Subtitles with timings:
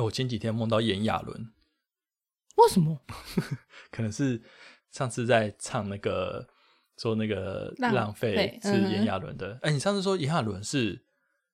[0.00, 1.52] 哎，我前几天梦到炎亚纶，
[2.56, 2.98] 为什么？
[3.92, 4.42] 可能是
[4.90, 6.48] 上次在唱那个
[6.96, 9.58] 说那个浪浪费费是嗯炎亚纶的。
[9.60, 11.04] 哎、你上次说炎亚纶是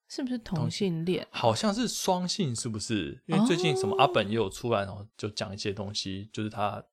[0.08, 1.26] 是不是同性恋？
[1.32, 3.20] 好像是双性，是不是？
[3.26, 6.84] 因为最近什么哦阿本也有出来，然后就讲一些东西，就是他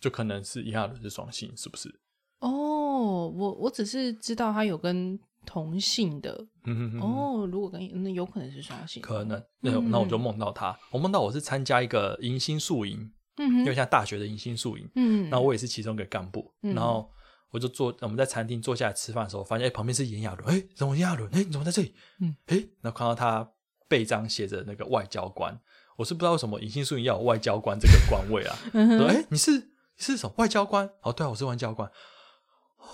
[0.00, 2.00] 就可能是炎亚纶是双性，是不是？
[2.38, 6.46] 哦，我我只是知道他有跟同性的。
[6.64, 9.42] 嗯哼哼，哦，如果跟那有可能是双性，可能。
[9.60, 17.08] 那嗯那我就梦到他，我梦到我是参加一个迎新宿营，嗯因为，像大学的迎新宿营，嗯，那我也是其中一个干部，嗯然后
[17.52, 21.26] 我就坐，我们在餐厅坐下来吃饭的时候，发现哎、旁边是炎亚纶，哎、怎么炎亚纶？
[21.32, 21.94] 哎、你怎么在这里？
[22.20, 23.48] 嗯，哎、然后看到他
[23.88, 25.56] 背章写着那个外交官，
[25.96, 28.56] 我是不知道为什么迎新宿营要有外交官这个官位啊。
[28.72, 29.64] 嗯说哎、哼，你是你
[29.98, 30.90] 是什么外交官？
[31.02, 31.88] 哦，对啊，我是外交官。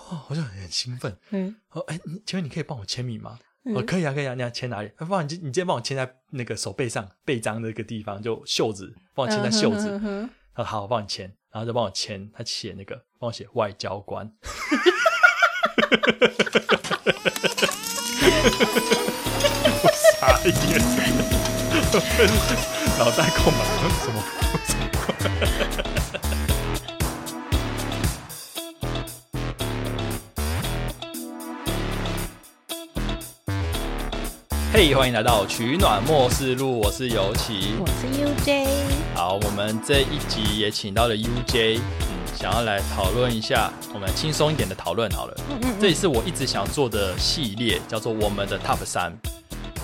[0.09, 1.17] 哦，我就很兴奋。
[1.31, 3.37] 嗯哦，哎、你请问你可以帮我签名吗？
[3.65, 4.91] 嗯哦，可以啊，可以啊，你要签哪里？
[4.97, 9.89] 帮我，你你今天帮我签在那个手背上背章那个地方，就袖子，帮我签在袖子。
[9.89, 14.29] 嗯哼他说好，我帮你签，然后就帮我签，他写那个帮我写外交官。
[19.81, 20.51] 我傻眼，
[22.99, 23.59] 脑袋空白，
[24.03, 24.15] 什么？
[24.67, 25.72] 什么？
[34.75, 37.75] 嘿欢迎来到取暖末世录，我是尤其。
[37.79, 38.67] 我是 UJ，
[39.13, 45.37] 好，我们这一集也请到了 UJ，嗯，想要来讨论一下，我们轻松一点的讨论好了。
[45.51, 49.13] 嗯嗯这也是我一直想做的系列，叫做我们的 Top 三，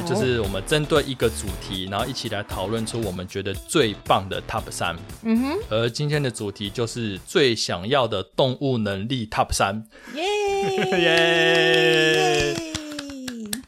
[0.07, 4.95] 就是我们针对一个主题，然后一起来讨论出我们觉得最棒的 Top 三。
[5.21, 9.85] 嗯哼，而今天的主题就是最想要的动物能力 Top 三。
[10.15, 10.23] 耶
[10.97, 12.68] 耶！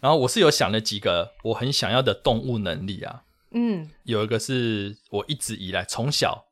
[0.01, 6.47] 然后我是有想了几个我很想要的动物能力啊，嗯有一个是我一直以来从小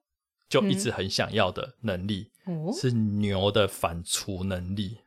[0.48, 5.00] 就一直很想要的能力，哦，是牛的反刍能力。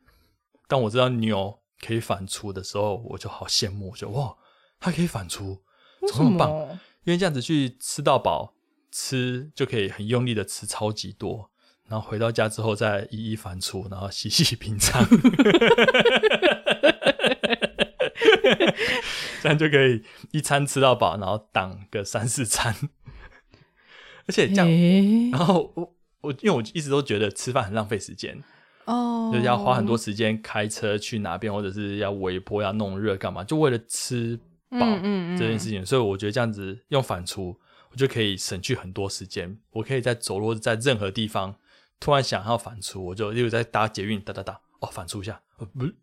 [0.67, 4.35] 当我知道牛可以反刍的时候，我就好羡慕，我就哇，
[4.79, 5.59] 它可以反刍，
[6.01, 6.49] 为什怎么那么棒？
[6.49, 6.79] 么？
[7.03, 8.53] 因为这样子去吃到饱，
[8.91, 11.49] 吃就可以很用力的吃超级多，
[11.89, 15.05] 然后回到家之后再一一反刍，然后细细品尝，
[19.41, 22.73] 这样就可以一餐吃到饱，然后挡个三四餐，
[24.27, 25.29] 而且这样，诶？
[25.31, 28.41] 然后我我因为我一直都觉得吃饭很浪费时间，
[28.85, 34.39] 哦，就是要花很多时间开车去哪边，或者是要微波、要弄热干嘛，就为了吃
[34.69, 34.79] 饱
[35.37, 35.85] 这件事情。
[35.85, 37.55] 所以我觉得这样子用反刍，
[37.91, 39.57] 我就可以省去很多时间。
[39.71, 41.55] 我可以在走路在任何地方
[41.99, 45.95] 突然想要反刍，我就例如在搭捷运，哒哒哒，哦，反刍一下，呃不是，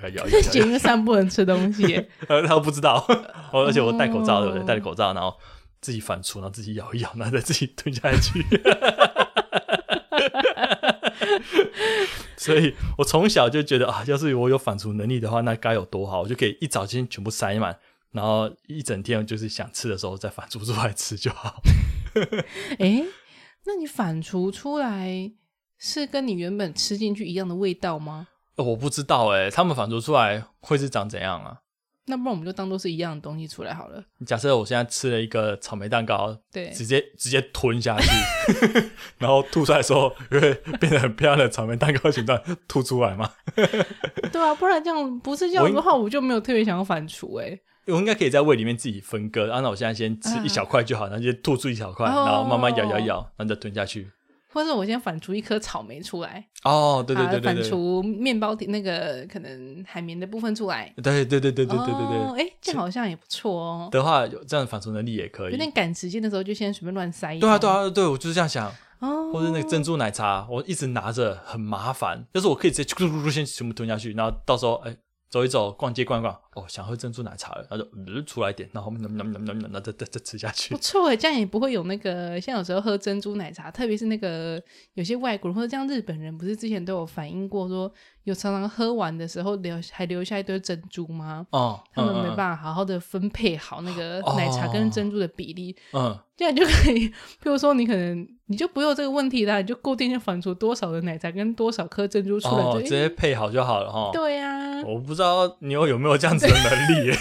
[0.00, 3.04] 在摇摇，节目上不能吃东西耶， 呃，他不知道，
[3.52, 4.62] 哦而且我戴口罩，对不对？
[4.62, 5.34] 哦戴着口罩，然后
[5.80, 8.44] 自己反刍，然后自己咬一咬，然后再自己吞下去。
[12.36, 16.22] 所以我从小就觉得啊，要是我有反刍能力的话，那该有多好！
[16.22, 17.78] 我就可以一早先全部塞满，
[18.12, 21.62] 然后一整天就是想吃的时候再反刍出来吃就好。
[22.78, 23.04] 诶，
[23.64, 25.32] 那你反刍出来
[25.78, 28.28] 是跟你原本吃进去一样的味道吗？
[28.56, 31.58] 我不知道哎、他们反刍出来会是长怎样啊？
[32.06, 34.04] 那不然我们就当做是一样的东西出来好了。
[34.26, 38.10] 假设我现在吃了一个草莓蛋糕，对，直接直接吞下去，
[39.16, 42.38] 然后吐出来的时候，会变得很漂亮的草莓蛋糕形状
[42.68, 43.32] 吐出来嘛？
[44.30, 47.58] 对啊，不然这样不是这样的话，我就没有特别想要反刍哎。
[47.86, 54.10] 我应该可以在胃里面自己分割，啊，那我现在先吃一小块就好，然后就吐出一小块，哦然后慢慢咬咬咬，然后再吞下去。
[54.54, 60.90] 或者我先反刍一颗草莓出来，哦，对对对反刍面包体那个可能海绵的部分出来。
[61.02, 62.44] 对对对对对对对哦，对。
[62.46, 63.88] 哎，这样好像也不错哦。
[63.90, 65.52] 的话，有这样的反刍能力也可以。
[65.52, 68.72] 有点赶时间的时候，就先随便乱塞一对啊，对啊，对，我就是这样想。
[69.00, 74.96] 哦，或者那个珍珠奶茶，我一直拿着很麻烦，但是我可以直接咕噜咕噜先全部吞下去，然后到时候哎
[75.28, 80.80] 走一走，逛街逛一逛，哦想喝珍珠奶茶了，然后就、出来点，然后后面能能能能再再再吃下去不。
[80.80, 84.62] 错，这样也不会有那个像有时候喝珍珠奶茶，特别是那个
[84.94, 87.92] 有些外国人或者像日本人，不是之前都有反映过说，
[88.24, 91.46] 有常常喝完的时候留还留下一堆珍珠吗？
[91.50, 104.10] 哦，他们没，办法好好的分配好那个奶茶跟珍珠的比例，嗯，这样就可以，譬如说你可能你就不用这个问题啦，你就固定就反出多少的奶茶跟多少颗珍珠出来，哦，直接配好就好了哈。
[104.12, 107.18] 对呀、我不知道牛有没有这样子的能力耶。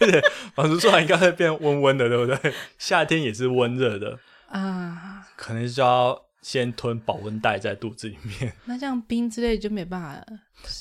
[0.00, 0.20] 而且
[0.54, 2.52] 反刍出来应该会变温温的，对不对？
[2.78, 8.52] 夏天也是温热的，啊，可能就要先吞保温袋在肚子里面。
[8.66, 10.26] 那这样冰之类就没办法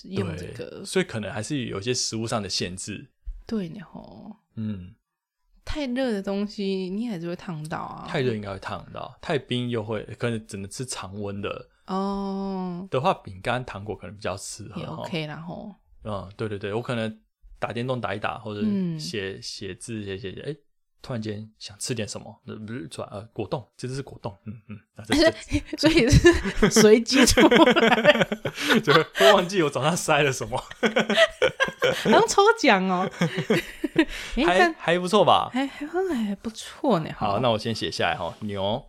[0.05, 3.09] 用这对个，所以可能还是有一些食物上的限制。
[3.45, 4.95] 对呢吼，嗯，
[5.63, 8.07] 太热的东西你还是会烫到啊。
[8.07, 14.81] 太热应该会烫到，太冰又会可能只能吃常温的哦，的话，饼干、糖果可能比较适合。
[14.97, 15.73] OK 然后。
[16.03, 17.19] 嗯，对对对，我可能
[17.59, 20.55] 打电动打一打，或者嗯写写字写写写，哎、
[21.01, 25.31] 突然间想吃点什么，那不是出来呃果冻，其实是果冻，嗯嗯，啊这这
[25.77, 28.27] 所以是随机出来，
[28.83, 30.57] 就会忘记我早上塞了什么，
[32.03, 33.09] 好像抽奖哦。
[34.35, 35.49] 哎，还但还不错吧？
[35.51, 37.09] 还还还不错呢。
[37.17, 38.85] 好，那我先写下来哈，牛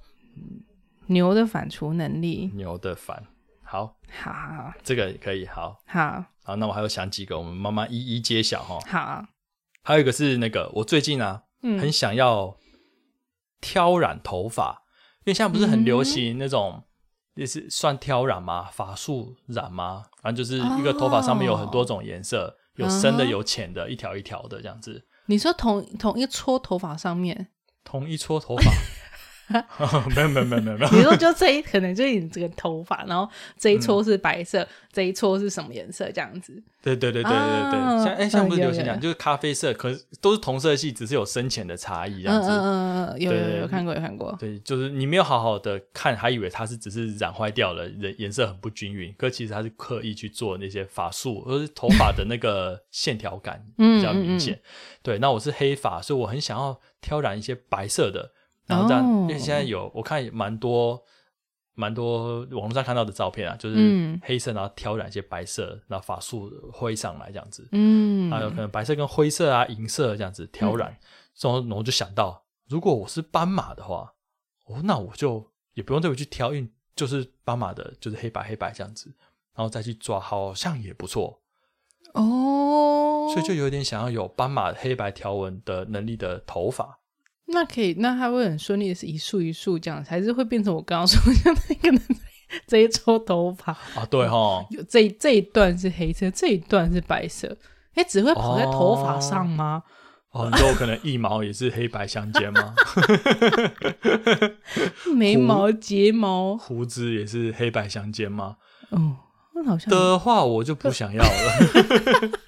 [1.09, 3.25] 牛的反刍能力，牛的反，
[3.63, 4.33] 好，好。
[4.33, 5.83] 好这个可以，好。
[5.87, 6.25] 好。
[6.45, 8.79] 好，那我还有想几个，我们慢慢一一揭晓哈。
[8.87, 9.27] 好，
[9.83, 11.79] 还有一个是那个，我最近啊，嗯。
[11.79, 12.57] 很想要
[13.61, 14.83] 挑染头发，
[15.25, 16.85] 因为现在不是很流行那种，
[17.35, 18.65] 也是算挑染吗？
[18.71, 20.05] 法术染吗？
[20.23, 25.07] 反正就是一个头发上面有很多种颜色，有深的，有浅的，一条一条的这样子。
[25.27, 27.49] 你说同同一撮头发上面，
[27.85, 28.73] 同一撮头发，
[30.15, 33.29] 没有没有没有没有没有，你 说就这一可能就是你这个头发，然后
[33.59, 36.63] 这一撮是白色， 这一撮是什么颜色这样子？
[36.81, 42.49] 对对对对对对像哎像不是流行讲，就是咖啡色，可是都是同色系，只是有深浅的差异这样子。
[42.49, 54.61] 嗯嗯嗯嗯，有有有看过有看过，对，就是你没有好好的看，还以为它是只是染坏掉了，颜颜色很不均匀，可其实它是刻意去做那些发束，而是头发的那个线条感比较明显。
[55.03, 58.31] 对，那我是黑发，所以我很想要挑染一些白色的，
[58.69, 61.03] 然后这样，哦因为现在有我看蛮多
[61.75, 64.21] 蛮多网络上看到的照片啊，就是嗯。
[64.23, 67.67] 黑色，然后挑染一些白色，然后法术挥上来这样子。
[67.73, 70.89] 嗯，还有可能白色跟灰色啊、银色这样子挑染，
[71.41, 74.13] 然后我就想到，如果我是斑马的话，
[74.67, 79.15] 哦，那我就也不用特别去挑，因为就是斑马的，就是黑白黑白这样子，
[79.55, 81.41] 然后再去抓，好像也不错，
[82.15, 86.98] 哦，所以就有点想要有斑马黑白条纹的能力的头发。
[87.51, 91.99] 那可以，那它会很顺利的是一束一束这样，还是会变成我刚刚说像那个
[92.67, 97.57] 这一撮头发啊，对哈，有这一这一段是黑色，这一段是白色，
[97.95, 99.83] 哎，只会跑在头发上吗？
[100.31, 102.75] 哦，你说我可能一毛也是黑白相间吗？
[105.17, 108.57] 眉毛、睫毛，胡子也是黑白相间吗？
[108.91, 109.17] 哦，
[109.55, 112.31] 那好像的话，我就不想要了。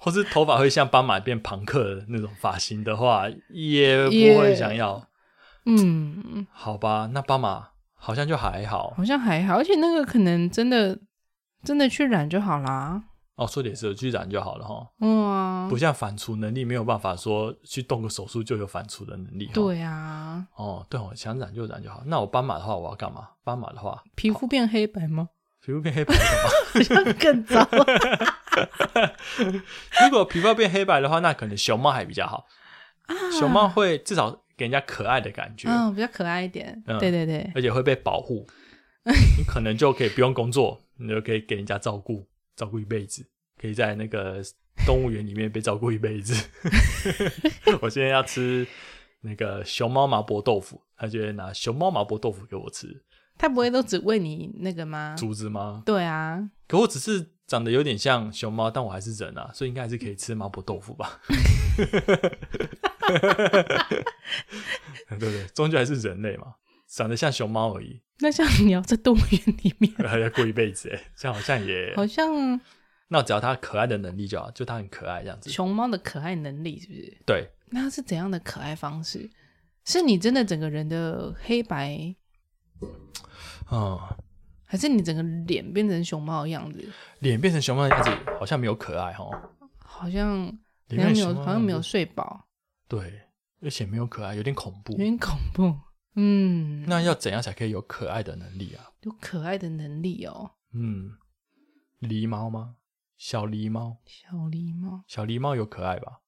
[0.00, 5.06] 或是头发会像斑马变朋克的那种发型的话，也不会想要。
[5.66, 10.98] 嗯，好吧，那斑马好像就还好好像还好，而且那个可能真的
[11.62, 13.04] 真的去染就好啦。
[13.36, 13.46] 哦。
[13.46, 19.48] 说的也是，去染就好了哈，嗯啊不，像反刍能力没有办法说去动个手术就有反刍的能力。
[19.48, 22.02] 齁，对啊，哦，对哦，想染就染就好。
[22.06, 23.28] 那我斑马的话，我要干嘛？
[23.44, 25.28] 斑马的话，皮肤变黑白吗？
[25.64, 26.50] 皮肤变黑白干嘛？
[26.72, 27.68] 好像更糟。
[30.02, 32.46] 如果皮肤变黑白的话，那可能熊猫还比较好。
[33.38, 35.68] 熊猫会至少给人家可爱的感觉。
[35.68, 36.82] 嗯，比较可爱一点。
[36.86, 38.46] 嗯对对对，而且会被保护，
[39.36, 42.26] 你可能就可以不用工作，你就可以给人家照顾，
[42.56, 43.26] 照顾一辈子，
[43.60, 44.40] 可以在那个
[44.86, 46.34] 动物园里面被照顾一辈子。
[47.82, 48.66] 我今天要吃
[49.20, 53.02] 那个熊猫麻婆豆腐，他就会拿熊猫麻婆豆腐给我吃，
[53.40, 55.14] 他不会都只喂你那个吗？
[55.16, 55.82] 竹子吗？
[55.86, 61.18] 对啊，可我只是长得有点像熊猫，但我还是人啊，所以应该还是可以吃麻婆豆腐吧？
[65.08, 65.46] 对不对？
[65.54, 66.56] 终究还是人类嘛，
[66.86, 72.60] 长得像熊猫而已，那像你要在动物园里面，还要过一辈子哎，这样好像也好像
[73.08, 75.48] 那只要它可爱的能力就好，就它很可爱这样子。
[75.48, 77.16] 熊猫的可爱能力是不是？
[77.24, 79.30] 对，那是怎样的可爱方式？
[79.86, 82.14] 是你真的整个人的黑白，
[83.70, 83.98] 嗯，
[84.64, 86.88] 还是你整个脸变成熊猫的样子？
[87.20, 89.30] 脸变成熊猫的样子，好像没有可爱哦。
[89.78, 90.46] 好像
[90.88, 92.48] 好像没有，好像没有睡饱，
[92.88, 93.20] 对，
[93.60, 94.98] 而且没有可爱，有点恐怖有。
[94.98, 95.74] 点恐怖。
[96.16, 98.90] 嗯，那要怎样才可以有可爱的能力啊？
[99.02, 101.12] 有可爱的能力哦，嗯，
[102.00, 102.76] 狸猫吗？
[103.16, 106.20] 小狸猫，小狸猫，小狸猫有可爱吧？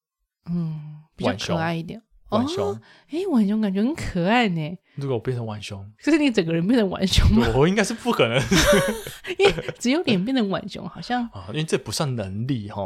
[0.45, 2.01] 嗯，比较可爱一点。
[2.29, 4.77] 浣熊，哦，哎，浣熊感觉很可爱呢。
[4.95, 7.47] 如果我变成浣熊，就是你整个人变成浣熊吗？
[7.55, 8.37] 我应该是不可能
[9.39, 12.81] 因为只有脸变成浣熊，好像 啊，因为这不算能力哈，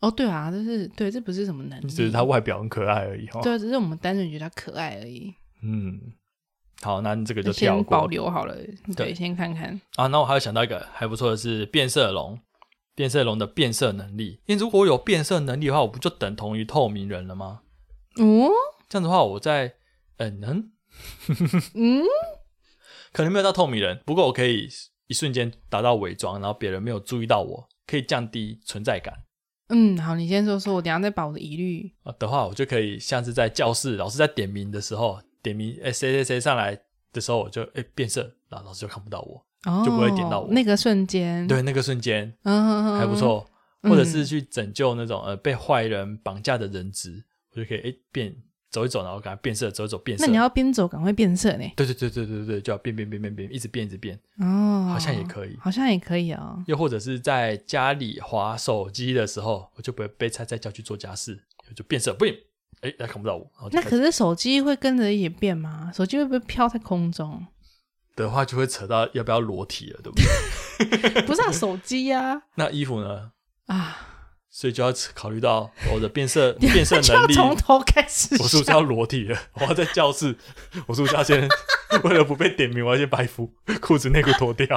[0.00, 3.40] 哦，对啊，这是对，这不是什么能力，只是它外表很可爱而已哈。
[3.42, 5.32] 对啊，只是我们单纯觉得它可爱而已。
[5.62, 6.00] 嗯，
[6.82, 9.78] 好，那这个就跳先保留好了，对对，先看看。
[9.96, 10.06] 啊。
[10.06, 12.38] 那我还有想到一个还不错的是变色龙，
[12.94, 14.40] 变色龙的变色能力。
[14.46, 17.60] 因为如果我有变色能力的话，我不就等同于透明人了吗？
[18.22, 18.50] 哦，
[18.88, 19.74] 这样的话，我在
[20.18, 20.70] 嗯能？
[21.74, 22.02] 嗯，
[23.12, 24.68] 可能没有到透明人，不过我可以
[25.06, 29.14] 一瞬间达到伪装，然后别人没有注意到我，可以降低存在感。
[29.68, 31.92] 嗯，好，你先说说，我等下再把我的疑虑。
[32.02, 36.78] 啊的话，我就可以像是在教室老师在点名的时候，点名哎谁谁谁上来
[37.12, 39.46] 的时候，我就哎变色，然后老师就看不到我。
[39.66, 40.48] 哦，就不会点到我。
[40.50, 43.46] 那个瞬间，对，那个瞬间嗯，还不错，
[43.82, 48.34] 嗯或者是去拯救那种呃被坏人绑架的人质，我就可以哎变
[48.70, 50.24] 走一走，然后赶快变色，走一走变色。
[50.24, 51.64] 那你要边走赶快变色呢？
[51.76, 55.56] 对对对对对对对，就要变变变变变，一直变一直变，哦，好像也可以。
[55.60, 56.62] 好像也可以哦。
[56.66, 61.42] 又或者是在家里划手机的时候，我就不会被菜菜叫去做家事，
[61.74, 62.24] 就变色，不，
[62.82, 63.50] 哎，他看不到我。
[63.72, 65.90] 那可是手机会跟着也变吗？
[65.92, 67.44] 手机会不会飘在空中？
[68.16, 70.18] 的话就会扯到要不要裸体了，对不
[71.14, 71.22] 对？
[71.26, 73.32] 不是啊，手机呀 那衣服呢？
[73.66, 74.19] 啊，
[74.50, 78.36] 所以就要考虑到我的变色 变色能力，从头开始。
[78.42, 79.38] 我是不是要裸体了？
[79.54, 80.36] 我要在教室，
[80.86, 81.48] 我是不是要先
[82.02, 84.76] 为了不被点名，我要先把衣服、裤子、内裤脱掉？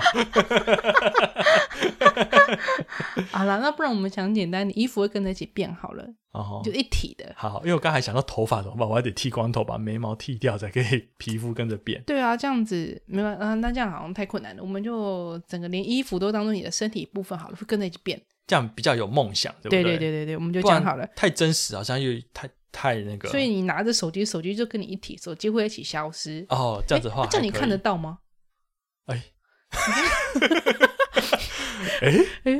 [3.31, 7.33] 好了，那不然我们想简单，你衣服会跟着一起变好了，哦，就一体的。
[7.35, 12.03] 好，因为我刚才想到头发怎么办，我还得剃光头，把眉毛剃掉，才可以皮肤跟着变。
[12.05, 14.61] 对啊，这样子没办法、啊，那这样好像太困难了。
[14.61, 18.21] 我们就整个连衣服都当做你的身体一部分好了，会跟着一起变。
[18.45, 21.07] 这样比较有梦想，对不对对对对对对，我们就讲好了。
[21.15, 23.29] 太真实，好像又太太那个。
[23.29, 26.45] 所以你拿着手机，手机就跟你一体，手机会一起消失。
[26.49, 28.19] 哦，这样子的话这样你看得到吗？
[29.05, 29.23] 哎，
[32.01, 32.11] 哎
[32.43, 32.59] 哎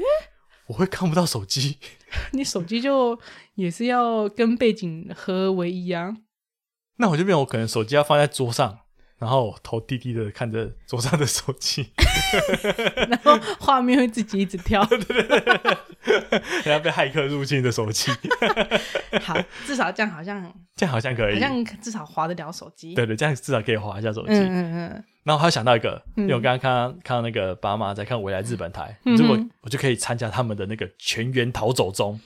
[0.68, 1.78] 我会看不到手机，
[2.32, 3.20] 你手机就
[3.56, 6.16] 也是要跟背景合为一啊。
[6.98, 8.80] 那我就变，我可能手机要放在桌上，
[9.18, 11.92] 然后我头低低的看着桌上的手机，
[13.10, 14.84] 然后画面会自己一直跳。
[14.88, 15.78] 对对对
[16.66, 18.12] 然后被骇客入侵的手机，
[19.22, 21.36] 好，至少这样好像这样好像可以。
[21.36, 22.94] 好像至少划得了手机。
[22.94, 24.34] 对对，这样至少可以划一下手机。
[24.34, 32.20] 嗯嗯嗯，然后还有想到一个，嗯因为我刚刚看到看到那个爸妈在看未来日本台，如果我就可以参加他们的那个全员逃走中，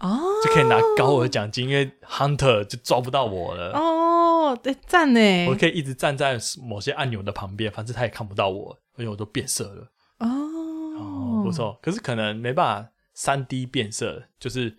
[0.00, 3.72] 哦就可以拿高额奖金，因为 Hunter 就抓不到我了。
[3.72, 5.46] 哦，对，赞呢。
[5.48, 9.90] 我可以一直站在某些按钮的旁边，反正他也看不到我，因为我都变色了。
[10.18, 10.26] 哦，
[10.98, 11.52] 哦，不。
[11.52, 11.78] 错。
[11.82, 14.70] 可是可能没办法三 D 变色，就是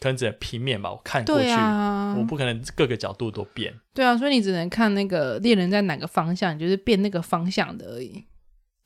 [0.00, 3.78] 可能只能平面吧，我看过去，啊我，不可能各个角度都变。
[3.92, 8.24] 对啊，所以你只能看那个猎人在哪个方向，你就是变那个方向的而已。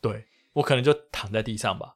[0.00, 1.95] 对我可能就躺在地上吧，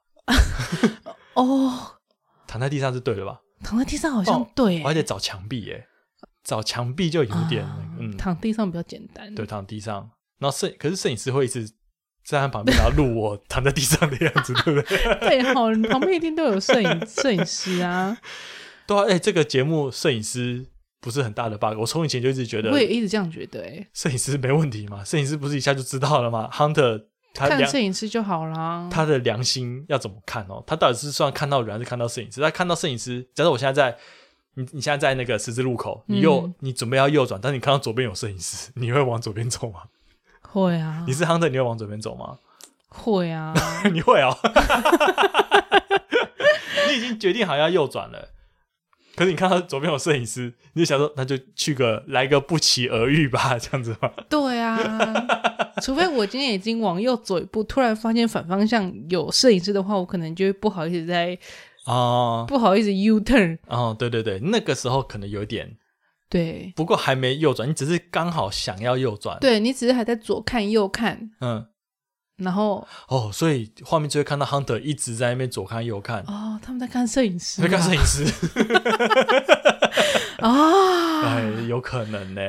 [1.35, 1.99] 哦，
[2.47, 3.41] 躺在地上是对的吧？
[3.62, 5.87] 躺在地上好像哦对耶，我还得找墙壁耶，
[6.45, 9.35] 找墙壁就有点、啊嗯，躺地上比较简单。
[9.35, 10.11] 对，躺地上。
[10.38, 11.69] 然后摄可是摄影师会一直
[12.25, 15.19] 站在旁边，然后录我躺在地上的样子， 对不对？
[15.21, 18.17] 对，好，你旁边一定都有摄影 摄影师啊。
[18.87, 20.67] 对啊，哎、这个节目摄影师
[21.00, 21.79] 不是很大的 bug。
[21.79, 27.05] 我从以前就一直觉得我也一直这样觉得，哎，摄影师没问题嘛，摄影师不是一下就知道了吗？Hunter
[27.49, 28.89] 他看摄影师就好啦。
[28.91, 30.63] 他的良心要怎么看哦？
[30.67, 32.41] 他到底是算看到人还是看到摄影师？
[32.41, 33.97] 他看到摄影师，假设我现在在
[34.55, 39.81] 你你现在在那个十字路口，你右、嗯你准备要右转，但你看到左边有摄影师，你会往左边走吗？
[40.43, 42.39] 会啊你，是 Hunter，你会往左边走吗？
[42.89, 43.55] 会啊，
[43.93, 44.37] 你 会哦，
[46.89, 48.31] 你已经决定好要右转了。
[49.17, 54.11] 可是你看到左边有摄影师，你就想说，那就去个来个不期而遇吧，这样子吗？
[54.29, 54.79] 对啊。
[55.83, 61.38] 除非我今天已经往右走一步，突然发现反方向有摄影师的话，我可能就会不好意思在
[61.87, 63.59] 哦不好意思 U turn。
[63.67, 65.76] 哦，对对对，那个时候可能有点，
[66.29, 71.67] 对，不过还没右转，你只是刚好想要右转。，对你只是还在左看右看，嗯，
[72.41, 78.25] 然后哦，所以画面就会看到 Hunter 一直在那边左看右看，哦，他们在看摄影师啊，在看摄影师，
[80.43, 82.41] 啊， 哎，有可能呢。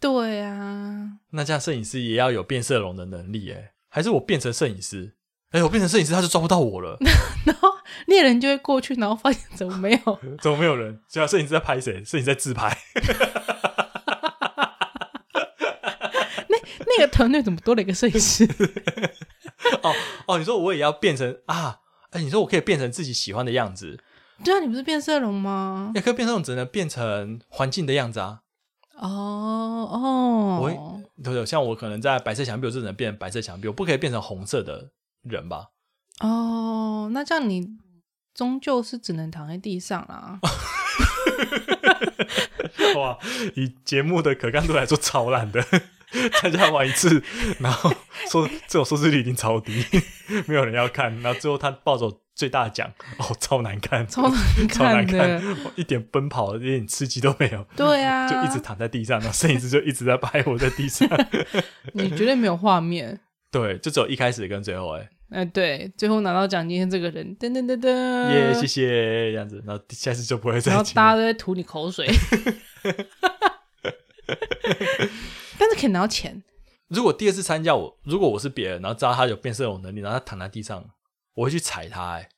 [0.00, 5.14] 对啊，那这样摄影师也要有变色龙的能力，哎，还是我变成摄影师？
[5.50, 6.96] 哎，我变成摄影师，他就抓不到我了。
[7.44, 7.68] 然后
[8.06, 10.98] 猎人就会过去，然后发现怎么没有，怎么没有人？
[11.08, 12.02] 只要摄影师在拍谁？
[12.04, 12.76] 摄影师在自拍。
[16.94, 18.46] 那个团队怎么多了一个摄影师？
[19.82, 19.92] 哦
[20.26, 21.80] 哦，你说我也要变成啊？
[22.10, 23.98] 哎，你说我可以变成自己喜欢的样子，
[24.44, 25.92] 对啊，你不是变色龙吗？
[25.94, 28.40] 也可以变成只能变成环境的样子啊。
[28.98, 29.08] 哦
[29.90, 30.78] 哦，我会
[31.22, 34.90] 对对，像我可能在白色墙壁，我就只能变成白色墙壁，我不可以变成红色的
[35.22, 35.68] 人吧？
[36.20, 37.66] 哦，那这样你
[38.34, 40.38] 终究是只能躺在地上啊。
[42.96, 43.18] 哇，
[43.56, 45.64] 以节目的可看度来说，超烂的。
[46.40, 47.22] 参加完一次，
[47.58, 47.92] 然后
[48.30, 49.84] 说这种收视率已经超低，
[50.46, 55.42] 没有人要看，然后最后他抱走最大奖，哦，超难看，超难超难看
[55.76, 61.08] 一点奔跑、一点刺激都没有，对啊，就一直躺在地上，然后摄影师就一直在拍我在地上。
[61.94, 63.20] 你绝对没有画面。
[63.50, 72.08] 对，就只有一开始跟最后、欸，哎，对，最后拿到奖金的这个人，噔噔噔噔，耶，谢谢，这样子，然后下次就不会再然后大家都在吐你口水，
[75.82, 76.42] 可以拿到钱，
[76.88, 80.84] 如果第二次参加我，如果我是别人，然后知道他有变色龙能力，然后他躺在地上，
[81.34, 82.28] 我会去踩他、欸，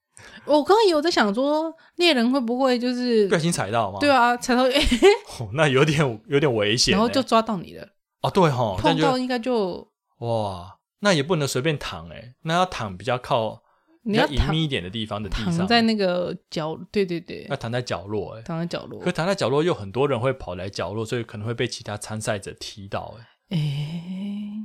[0.47, 3.99] 我刚刚有在想说，猎人会不会就是不小心踩到吗？
[4.01, 4.81] 对啊，踩到哎，
[5.39, 7.87] 哦，那有点有点危险欸、然后就抓到你了，
[8.23, 9.87] 哦，对哈，碰到应该就
[10.21, 13.63] 哇，那也不能随便躺哎、那要躺比较靠
[14.05, 17.47] 比较隐你要躺秘一点的地方的地上，躺在那个角，对对对。
[17.51, 19.01] 要，躺在角落哎、躺在角落。
[19.01, 24.61] 可，躺在角落又很多人会跑来角落，所以可能会被其他参赛者踢到哎、哎，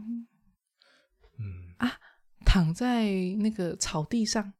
[1.37, 1.75] 嗯。
[1.77, 1.99] 啊，
[2.45, 3.05] 躺在
[3.39, 4.53] 那个草地上，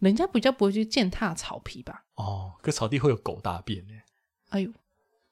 [0.00, 2.04] 人家比较不会去践踏草皮吧？
[2.16, 4.04] 哦，可草地会有狗大便哎、
[4.50, 4.70] 哎呦，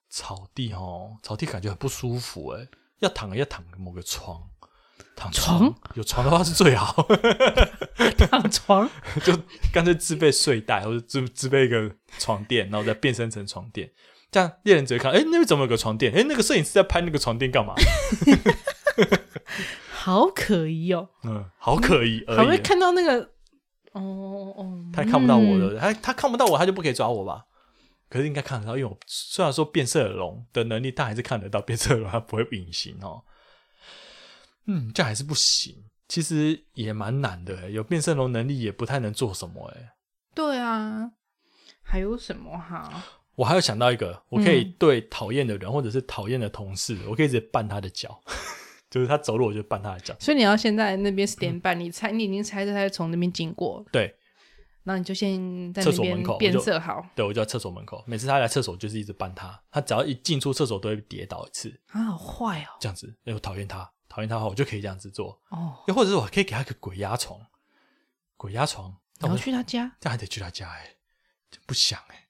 [0.09, 2.69] 草地哦，草地感觉很不舒服哎、
[3.01, 4.49] 要躺要躺某个床，
[5.17, 5.75] 躺床？
[5.95, 7.07] 有床的话是最好，
[8.31, 8.89] 躺床，
[9.25, 9.37] 就
[9.73, 13.91] 干脆自备睡袋或者自自备一个床垫，然后再变身成床垫。
[14.35, 16.12] 这样猎人只会看，哎、那边怎么有个床垫？
[16.12, 17.73] 哎、那个摄影师在拍那个床垫干嘛？
[19.95, 22.38] 好可疑哦，嗯，好可疑而已。
[22.38, 23.21] 还会看到那个，
[23.93, 24.03] 哦
[24.57, 27.45] 哦，他看不到我嗯的，他他看不到我，他就不可以抓我吧？
[28.11, 33.23] 可是应该看得到，因为我虽然说变色龙的能力，但还是看得到变色龙，它不会隐形哦。
[34.67, 35.76] 嗯，这样还是不行。
[36.09, 39.93] 其实也蛮难的欸，有变色龙能力也不太能做什么哎。
[40.35, 41.12] 对啊，
[41.85, 43.05] 还有什么哈？
[43.37, 44.75] 我还有想到一个，我可以嗯。
[44.79, 48.21] 对讨厌的人或者是讨厌的同事，我可以直接绊他的脚，
[48.91, 50.14] 就是他走路我就绊他的脚。
[50.21, 54.14] 所以你要先在那边 stand by，你猜你已经猜着他会从那边经过，对。
[54.85, 57.03] 然后你就先在厕所门口变色好。
[57.17, 65.41] 对，我就在厕所门口，每次他来厕所就是一直绊他，他只要一进出厕所都会跌倒一次，啊，好坏哦，这样子，因为我讨厌他，讨厌他的话，我就可以这样子做。
[65.49, 67.41] 哦，又或者是我可以给他一个鬼压床，
[68.37, 70.97] 鬼压床，我后去他家，这样还得去他家哎、
[71.50, 72.24] 就不想哎、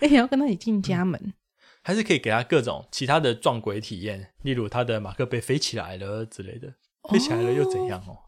[0.00, 1.34] 哎，你要跟他一起进家门，
[1.82, 6.74] 还是可以给他各种其他的撞鬼体验，例如他的马克杯飞起来了之类的，
[7.10, 8.18] 飞起来了又怎样哦？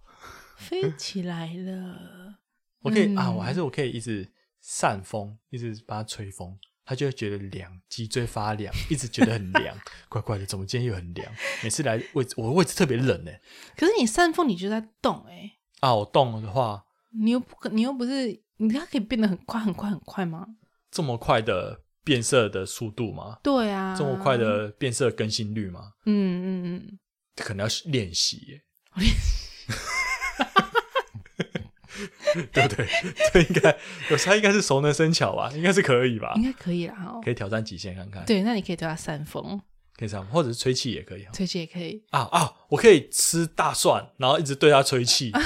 [0.56, 2.36] 飞起来了，
[2.82, 9.76] 我可以、啊，嗯我还是我可以一直扇风，一直帮他吹风，他就会觉得凉，脊椎发凉， 一直觉得很凉，
[10.08, 11.32] 怪怪的，怎么今天又很凉？
[11.62, 13.40] 每次来位置，我的位置特别冷哎、
[13.76, 20.46] 可是你扇风你就在动哎，啊，我动的话，你又不可，你又不是，你它可以变得很快很快很快吗？
[20.90, 23.38] 这么快的变色的速度吗？
[23.42, 25.90] 对啊，这么快，的变色更新率吗？
[26.06, 26.98] 嗯嗯嗯，
[27.36, 28.62] 可能要练习耶，
[32.52, 32.86] 对不对？
[33.32, 33.76] 这应该
[34.10, 36.42] 有时候应该是熟能生巧吧，应该是可以吧应？
[36.44, 37.20] 该可以啦哈。
[37.24, 39.60] 可以挑战极限看看，对，那你可以对它扇风，
[39.96, 41.32] 可以这样，或者是吹气也可以啊。
[41.32, 42.04] 吹气也可以。
[42.10, 42.52] 啊啊！
[42.68, 45.32] 我可以吃大蒜，然后一直对它吹气。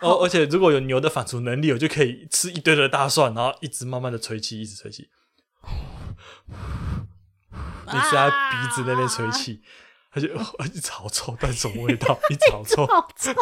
[0.00, 5.10] 哦，而且如果有牛的反刍能力，我就可以吃一堆的大蒜，然后一直慢慢的吹气，一直吹气。
[7.92, 9.60] 你是在鼻子那边吹气，
[10.12, 12.18] 他就哦 一直好臭，但是什么味道？
[12.30, 12.86] 一直好臭。
[12.86, 13.34] 好臭！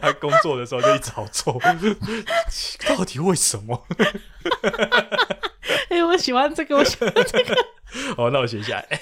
[0.00, 1.58] 他工作的时候就一直好臭，
[2.88, 3.86] 到底为什么？
[5.88, 7.54] 哎、我喜欢这个，我喜欢这个
[8.16, 9.00] 哦，那我写下来。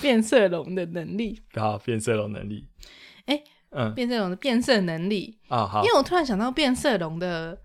[0.00, 2.68] 变色龙的能力，然后变色龙能力，
[3.26, 5.38] 哎嗯变色龙的变色能力。
[5.48, 7.56] 啊好因为我突然想到，变色龙的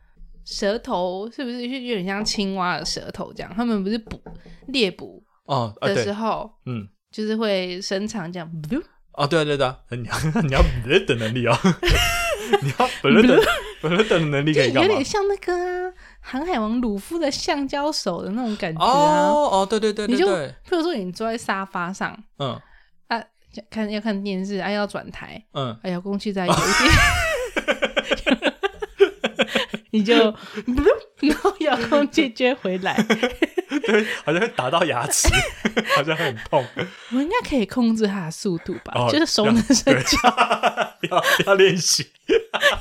[0.45, 3.51] 舌头是不是就有点像青蛙的舌头这样？
[3.55, 4.21] 他们不是捕
[4.67, 6.87] 猎捕哦啊的时对，候，嗯。
[7.11, 8.49] 就是会伸长这样，
[9.11, 11.51] 哦，对啊对啊你要 你要 b 的能力哦，
[12.63, 13.37] 你要 b 的
[13.81, 15.03] b 的能力可以干嘛有点？
[15.03, 19.27] 像那个啊，航海王鲁夫的橡胶手的那种感觉啊。
[19.27, 22.61] 哦哦，对对对你就对对，譬如说你坐在沙发上嗯啊，
[23.69, 26.55] 看要看电视，啊要转台，嗯，啊遥控器再有一
[28.25, 28.53] 点，
[29.91, 30.13] 你就
[31.21, 32.95] 然后遥控器接回来，
[33.85, 35.27] 对，好像会打到牙齿，
[35.95, 36.65] 好像很痛，
[37.11, 38.93] 我应该可以控制它的速度吧？
[38.95, 40.29] 哦就是熟能生巧，
[41.09, 42.07] 要要练习。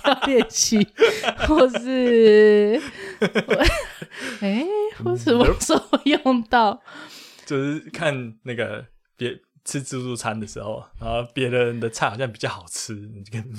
[0.05, 0.87] 要练习，
[1.47, 2.81] 或是
[3.21, 3.65] 我
[4.41, 4.65] 哎，
[5.03, 6.81] 或什么时候用到？
[7.47, 8.85] 就是看那个
[9.17, 9.31] 别
[9.71, 13.43] 吃自助餐的时候，然后别人的菜好像比较好吃，你就跟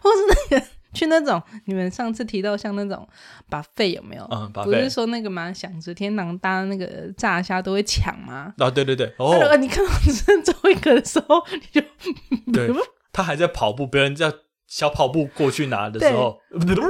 [0.00, 0.16] 或是
[0.50, 3.08] 那个去那种你们上次提到像那种
[3.48, 4.26] 把费有没有？
[4.30, 5.52] 嗯不是说那个吗？
[5.52, 8.52] 享食天堂搭那个炸虾都会抢吗？
[8.58, 12.70] 啊，对对对，哦，你看到只剩最后一个的时候，你就对，
[13.12, 14.32] 他还在跑步，别人在
[14.68, 16.38] 小跑步过去拿的时候，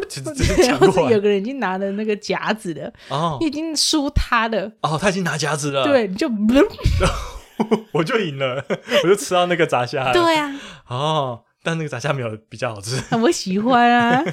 [0.08, 1.12] 直直接对，抢或是过来。
[1.12, 6.28] 有个人已经拿了那个夹子的，哦你已经输他了，哦，他已经拿夹子了，，对，你就
[7.92, 8.64] 我就赢了，
[9.04, 10.12] 我就吃到那个炸虾了。
[10.12, 10.52] 对啊，
[10.88, 13.00] 哦，但那个炸虾没有比较好吃。
[13.16, 14.24] 我喜欢啊，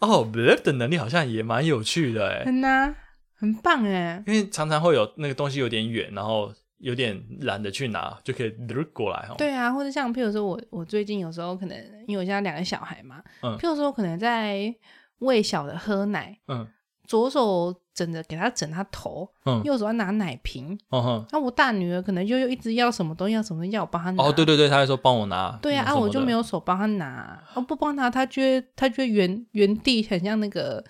[0.00, 2.94] 哦 b l 的能力好像也蛮有趣的哎，很呐，
[3.38, 8.50] 很棒哎，因为常常会有那个东西有点远，然后有点懒得去拿，就可以
[8.92, 9.34] 过来哦。
[9.38, 14.74] 对啊，或者像譬如说我我最近有时候可能因为我现在两个小孩嘛，嗯譬如说我可能在
[15.18, 16.66] 喂小的喝奶，嗯
[17.06, 25.58] 左手枕着给他枕他头，嗯，右手要拿奶瓶，哦哼，那我大女儿可能就又一直要什么东西要什么要我帮她拿，哦对对对，他还说帮我拿。
[25.60, 26.40] 对啊，啊我就没有。
[26.40, 30.82] 手帮她拿，我不帮她，她觉得她觉得原原地很像那个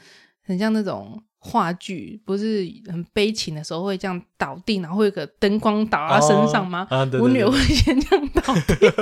[0.45, 6.87] 很像那种话剧，不是很悲情的时候会这样倒地，然后会有个灯光打到她身上吗？
[6.91, 8.93] 哦啊，对我女会先这样倒地，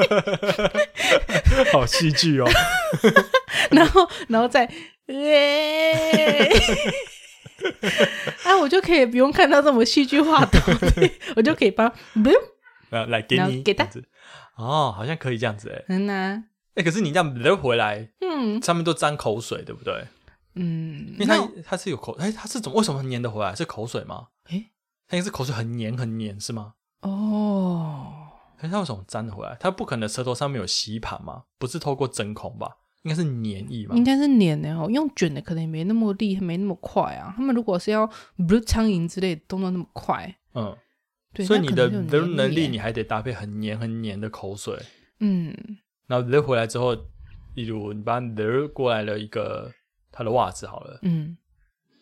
[1.74, 2.48] 好戏剧哦。
[3.72, 4.64] 然后然后再，
[8.44, 10.60] 啊，我就可以不用看到这么戏剧化倒
[10.94, 12.30] 地，我就可以帮，不，
[12.90, 14.04] 呃，来给你给他这样子
[14.56, 15.84] 哦，好像可以这样子哎。
[15.88, 16.44] 嗯呐，
[16.76, 20.04] 哎，可是你这样流回来，嗯上面都沾口水，对不对？
[20.58, 23.54] 嗯，因为它它是有口，哎，它是怎么为什么粘得回来？
[23.54, 24.28] 是口水吗？
[24.44, 24.70] 哎
[25.06, 26.74] 它应该是口水很黏很黏是吗？
[27.02, 28.12] 哦。
[28.60, 29.56] 它为什么粘得回来？
[29.60, 31.44] 它不可能舌头上面有吸盘嘛？
[31.58, 32.76] 不是透过针孔吧？
[33.02, 34.02] 应该是黏液吧应？
[34.02, 37.32] 该是粘的哦，用卷的可能也没那么厉害，没那么快啊。
[37.36, 38.04] 他们如果是要
[38.48, 40.76] 不是苍蝇之类的动作那么快，嗯，
[41.32, 44.76] 对，所以你的能力，你还得搭配很黏很黏的口水。
[45.20, 45.54] 嗯
[46.08, 46.96] 然后流回来之后，
[47.54, 49.72] 例如你把流过来了一个
[50.12, 51.36] 他的袜子好了，嗯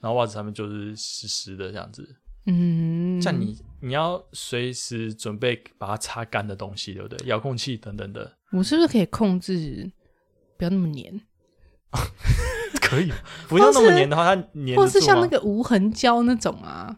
[0.01, 2.17] 然后袜子上面就是湿湿的这样子，
[2.47, 7.27] 嗯，像你你要随时准备把它擦干的东西，对不对？
[7.27, 9.91] 遥控器等等的，我是不是可以控制
[10.57, 11.21] 不要那么黏，
[12.81, 13.11] 可以
[13.49, 15.27] 不要那么黏的话，它粘或是像那？
[15.27, 16.97] 个无痕胶那种啊，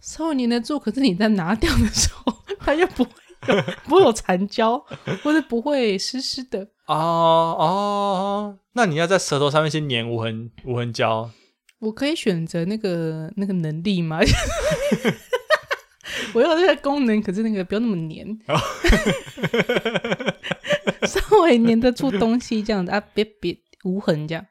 [0.00, 3.06] 稍微粘得住，可是你在拿掉的时候， 它又不
[3.84, 4.78] 不会有残胶，
[5.22, 6.60] 或者不会湿湿的。
[6.86, 11.30] 哦哦，那你要在舌头上面先粘无痕无痕胶，
[11.78, 14.18] 我可以选择那个那个能力吗？
[16.34, 18.26] 我要这个功能，可是那个不要那么黏，
[21.06, 24.44] 稍微粘得住东西这样子啊，别别无痕这样，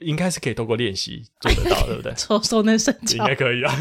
[0.00, 2.14] 应该是可以透过练习做得到，对不对？
[2.16, 3.74] 手手能伸应该可以啊，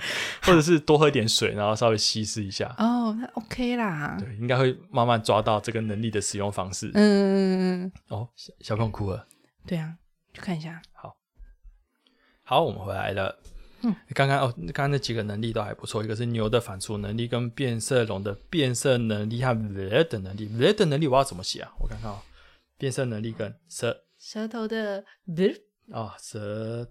[0.42, 2.74] 或者是多喝一点水，然后稍微稀释一下。
[2.78, 6.90] 哦，那 OK 啦，对，应该会慢慢抓到这个能力的使用方式。
[6.94, 9.26] 嗯，哦，小小朋友哭了。
[9.66, 9.94] 对啊，
[10.32, 11.16] 去看一下，好，
[12.42, 13.38] 好我们回来了。
[13.82, 20.48] 嗯，刚刚哦，刚刚那几个能力都还不错，一个是牛的反刍能力，跟变色龙的变色能力和 red 的能力。
[20.50, 21.72] red 的能力我要怎么写啊？
[21.78, 22.22] 我看看啊、
[22.76, 26.86] 变色能力跟舌舌头的不是啊、舌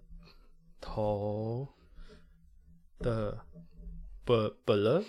[0.82, 1.68] 头
[3.00, 3.38] 的
[4.26, 5.04] b b l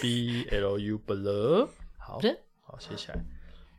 [0.00, 1.68] b l u b l
[1.98, 3.24] 好的好写起来。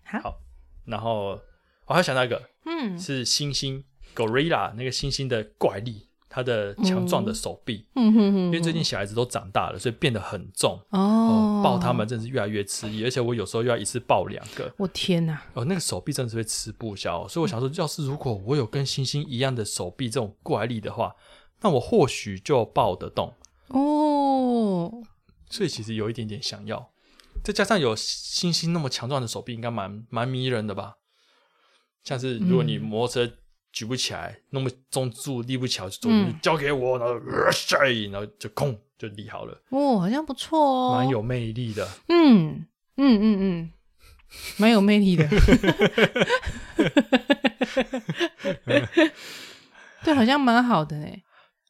[0.06, 0.40] 好好，
[0.86, 1.40] 然后
[1.86, 3.84] 我还想到一个，嗯是猩猩
[4.16, 10.80] gorilla 那个猩猩的怪力，它的强壮的手臂，嗯哼哼，因为最近小孩子都长大了，所以变得很重。
[10.92, 17.24] 哦哦，抱他们真是越来越吃力，而且我有时候又要一次抱两个，我天哪，哦，那个手臂真的是会吃不消。
[17.24, 21.14] 哦所以我想说，要是如果我有跟猩猩一样的手臂这种怪力的话，
[21.60, 23.34] 那我或许就抱得动。
[23.70, 25.04] 哦，
[25.50, 26.92] 所以其实有一点点想要，
[27.44, 30.94] 再加上有星星那么强壮的手臂，应该蛮蛮迷人的吧？
[32.04, 33.34] 像是如果你嗯摩托车
[33.74, 36.10] 举不起来，那么重注立不起来，就
[36.42, 37.14] 交给我，然后
[38.12, 41.88] 然后就空就立好了，哦，好像不错哦，蛮有魅力的。
[42.08, 43.72] 嗯嗯嗯嗯，
[44.58, 45.28] 蛮有魅力的。
[50.04, 51.08] 对，好像蛮好的呢。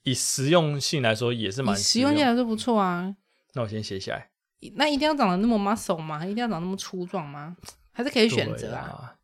[0.10, 3.14] 以实用性来说，也是蛮以实用性来说不错啊。
[3.54, 4.30] 那我先写下来，
[4.76, 6.26] 那一定要长得那么 muscle 吗？
[6.26, 7.58] 一定要长得那么粗壮吗？
[7.92, 9.16] 还是可以选择啊？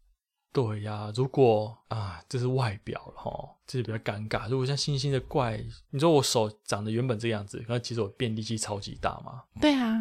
[0.52, 3.32] 对呀、如果啊，这是外表了哈，
[3.65, 4.50] 这是比较尴尬。
[4.50, 9.98] 如果像星星的怪，你说我手长得原本这个样子，那其实我变力气超级大嘛，对啊，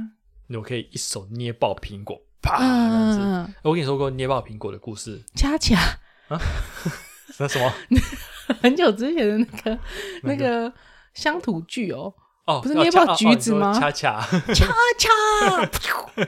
[0.49, 3.19] 我可以一手捏爆苹果，啪这样子。
[3.21, 5.79] 嗯，我跟你说过捏爆苹果的故事，恰恰
[7.39, 7.73] 那什么？
[8.61, 9.79] 很久之前的那个
[10.23, 10.73] 那个
[11.15, 12.13] 乡土剧哦，
[12.47, 14.21] 哦，不是哦捏爆橘子吗恰恰
[14.53, 14.67] 恰
[14.99, 15.09] 恰，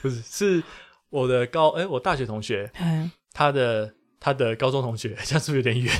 [0.00, 0.62] 不是，是
[1.10, 5.92] 我的高哎、我大学同学， 嗯，他的他的高中同学，这样是不是有点远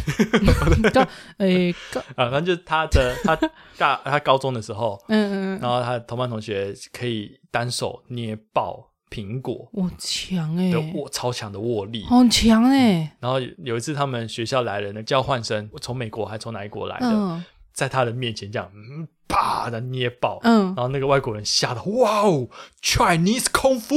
[0.92, 1.02] 高
[1.38, 2.30] 哎高，啊？
[2.30, 3.36] 反正就是他的他
[3.76, 12.04] 大他高中的时候，嗯嗯然后他同班同学可以单手捏爆苹果我强哎、的握超强的握力。
[12.04, 22.48] 好强哎、然后有一次他们学校来了那交换生，从美国还从哪一国来的，嗯在他的面前这样嗯啪的捏爆，嗯然，后那个外国人吓得哇哦
[22.82, 23.94] ，Chinese 功夫。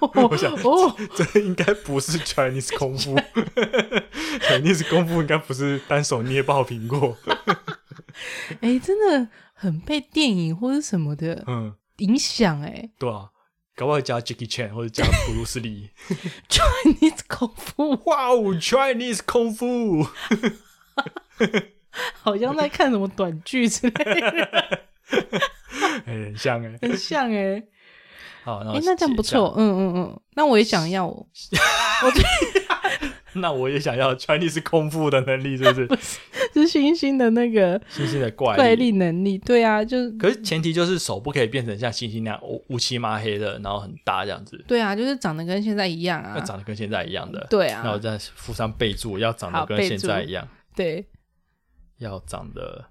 [0.30, 3.16] 我想哦， 这应该不是 Chinese 功夫，
[4.40, 7.16] Chinese 功夫应该不是单手捏爆苹果。
[8.60, 13.28] 哎、真的很被电影或者什么的嗯，影响哎、对啊，
[13.76, 15.90] 搞不好加 Jackie Chan 或者加布鲁斯利。
[16.48, 18.02] Chinese 功夫。
[18.06, 20.06] 哇哦，Chinese 功夫。
[22.22, 24.80] 好像在看什么短剧之类的，
[26.06, 27.62] 哎、很像哎、很像哎、
[28.46, 29.52] 好，那这样不错，。
[29.56, 31.26] 嗯嗯嗯，那我也想要， 我
[33.34, 36.20] 那我也想要 Chinese 功夫的能力，是 不是？
[36.54, 38.56] 是星星的那个星星的怪力。
[38.56, 47.44] 怪力能力，对啊，就是可是前提就是手不可以变成像星星那样乌乌漆麻黑的，然后很大这样子，对啊，就是长得跟现在一样啊要，长得跟现在一样的。
[47.50, 51.04] 对啊，那我再附上备注，要长得跟现在一样，对，
[51.98, 52.86] 要长得。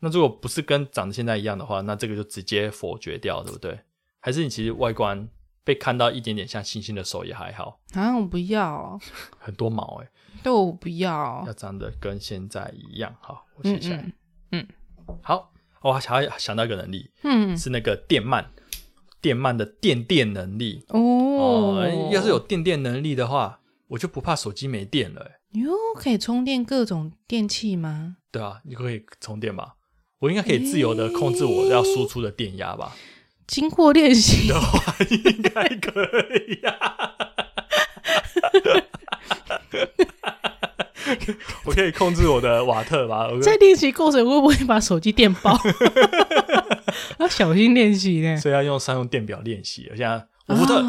[0.00, 3.78] 那如果不是跟长得现在一样的话，那这个就直接否决掉，对不对？
[4.24, 5.28] 还是你其实外观
[5.64, 8.96] 被看到一点点像星星的手也还好，啊，我不要，
[9.36, 10.08] 很多毛哎、
[10.44, 13.12] 对我不要要，长得跟现在一样。
[13.20, 14.12] 好，我嗯写下来。
[14.52, 14.66] 嗯
[15.22, 18.46] 好，我还要想到一个能力，嗯，是那个电鳗，
[19.20, 22.10] 电鳗的电电能力哦哦。
[22.12, 23.58] 要是有电电能力的话，
[23.88, 25.60] 我就不怕手机没电了、欸。
[25.60, 28.18] 哟，可以充电各种电器吗？
[28.30, 29.74] 对啊，你可以充电吧？
[30.20, 32.94] 我应该可以自由的控制我要输出的电压吧？
[33.52, 36.00] 经过练习，的话 应该可
[36.48, 36.74] 以呀、
[41.66, 43.28] 我可以控制我的瓦特吧？
[43.30, 45.54] 我 在练习过程会不会把手机电爆？
[47.18, 48.34] 要小心练习呢。
[48.38, 49.82] 所以要用三用电表练习。
[49.94, 50.80] 现在五伏特，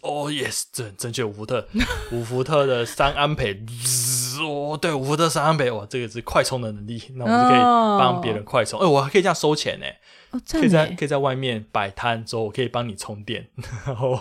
[0.00, 1.68] 哦，yes，正正确五伏特，
[2.10, 3.52] 五伏特的三安培，
[3.84, 8.80] 滋哦，对，五伏特三安培，哇，这个是快充的能力，那我们就可以帮别人快充。
[8.80, 9.84] 哎、我还可以这样收钱呢，
[10.36, 13.48] 哦，可以在可以在外面摆摊之后，我可以帮你充电，
[13.86, 14.20] 然后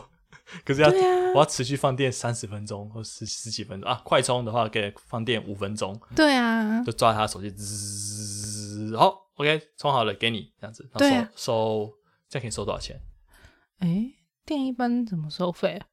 [0.63, 0.93] 可是要、啊
[1.35, 11.93] 我要持续放电三十分钟或十十几分钟啊，快充的话可以放电五分钟，对啊，就抓他手机，滋，好，OK，充好了给你这样子，然后收、收，
[12.29, 13.01] 这样可以收多少钱？
[13.79, 14.13] 哎，
[14.45, 15.87] 电一般怎么收费啊？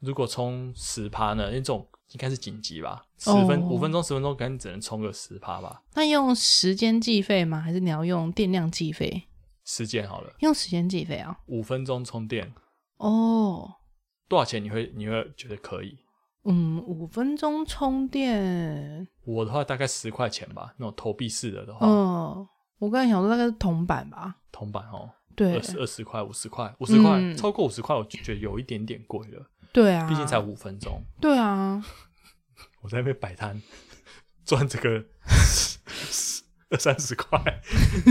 [0.00, 1.48] 如果充十趴呢？
[1.48, 5.82] 因为这种应该是紧急吧，十哦分五、分钟十分钟，可能只能充个十趴吧。
[5.94, 7.60] 那用时间计费吗？
[7.60, 9.24] 还是你要用电量计费？
[9.70, 11.38] 时间好了，用时间计费啊？
[11.44, 12.50] 五分钟充电
[12.96, 13.70] 哦，
[14.26, 14.64] 多少钱？
[14.64, 15.98] 你会你会觉得可以？
[16.44, 24.36] 嗯，五分钟充电，我的话大概十块钱吧，那种投币式的的话，嗯，我刚才想说大概是铜板吧？
[24.50, 31.02] 铜板哦，对二，十二十块、五十块、五十块，嗯超过五十块，我就觉得有一点点贵了，对啊，毕竟才五分钟。
[31.20, 31.84] 对啊，
[32.80, 33.60] 我在那边摆摊
[34.46, 35.04] 赚这个
[36.70, 37.40] 二三十块，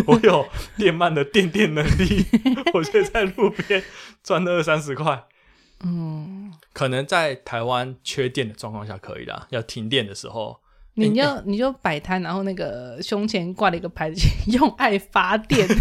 [0.08, 2.26] 我有电鳗的电电能力，
[2.74, 3.84] 我就在路边
[4.24, 5.26] 赚了二三十块。
[5.84, 10.60] 嗯，可能在台湾缺电的状况下可以啦，要停电的时候，
[10.96, 15.68] 你就你就摆摊，然后那个胸前挂了一个牌子，用爱发电，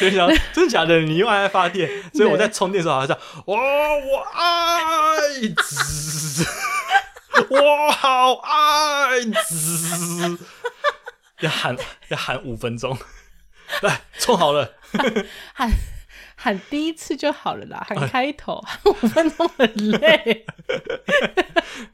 [0.00, 0.98] 就想真的假的？
[1.02, 3.16] 你用爱发电，所以我在充电的时候好像
[3.46, 5.20] 哇，我爱
[5.62, 6.44] 滋，
[7.50, 10.38] 我好爱滋，
[11.40, 11.76] 要喊
[12.08, 12.96] 要喊五分钟，
[13.82, 14.74] 来冲好了。
[15.54, 15.70] 喊
[16.36, 20.44] 喊第一次就好了啦，喊开头，喊五分钟很累，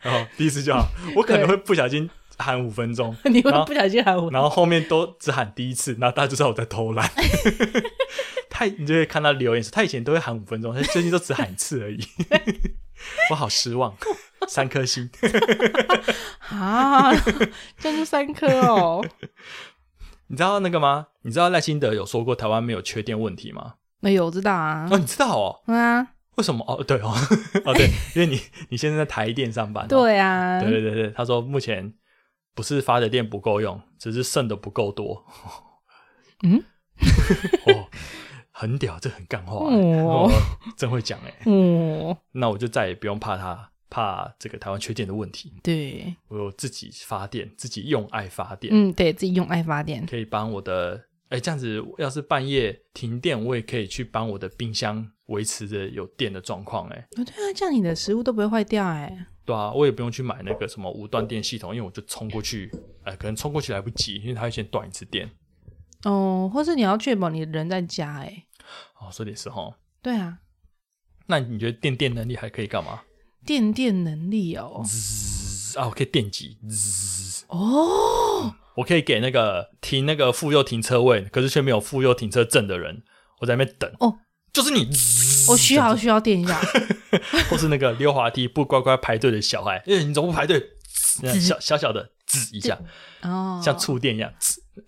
[0.00, 7.08] 然后第一次就好，我可能会不小心喊五分钟，你会不小心喊我，然后后面都只喊第一次，然后大家就知道我在偷懒。
[8.50, 12.04] 他你就会看到留言说，他以前都会喊五分钟，他最近都只喊一次而已。
[13.30, 13.96] 我好失望，
[14.50, 15.08] 三颗星。
[16.48, 17.14] 啊，
[17.78, 19.04] 这样就三颗哦。
[20.28, 21.08] 你知道那个吗？
[21.22, 23.74] 你知道赖清德有说过台湾没有缺电问题吗？
[24.00, 25.60] 没有我知道啊哦，，你知道哦？
[25.66, 26.64] 嗯啊，为什么？
[26.68, 27.12] 哦，对哦，
[27.64, 29.88] 哦对，因为你你现在在台电上班、哦。
[29.88, 31.92] 对啊，对对对对，他说目前
[32.54, 35.24] 不是发的电不够用，只是剩的不够多。
[36.44, 36.62] 嗯，
[37.66, 37.88] 哦，
[38.52, 40.30] 很屌，这很干话、欸，哦哦，
[40.76, 56.88] 真会讲哎、哦，那我就再也不用怕他怕这个台湾缺电的问题，对，我有自己发电，自己用爱发电，嗯，对自己用爱发电，可以帮我的哎，这样子要是半夜停电，我也可以去帮我的冰箱维持着有电的状况。
[56.88, 58.84] 哎，哦，对啊，这样你的食物都不会坏掉。
[58.84, 62.70] 哎，对啊，我也不用去买那个什么无断电系统，因为我就冲过去，
[63.04, 65.30] 哎，可能冲过去来不及，因为它会先断一次电。
[66.04, 68.18] 哦，或是你要确保你人在家。
[68.20, 68.44] 哎，
[69.00, 69.78] 哦，说的是哈。
[70.00, 70.38] 对啊。
[71.26, 73.02] 那你觉得电电能力还可以干嘛？
[73.48, 74.84] 电电能力哦。
[75.76, 76.58] 啊，我可以电击。
[77.46, 78.54] 哦。
[78.76, 83.02] 我可以给那个停那个妇幼停车位，可是却没有妇幼停车证的人，
[83.40, 83.90] 我在那边等。
[84.00, 84.18] 哦，
[84.52, 84.86] 就是你，
[85.48, 86.60] 我需要需要电一下，
[87.48, 90.62] 或是那个溜滑梯不乖乖排队的小孩，哎，你怎么不排队？
[91.40, 92.78] 小小小的滋一下，
[93.22, 94.32] 哦，像触电一样，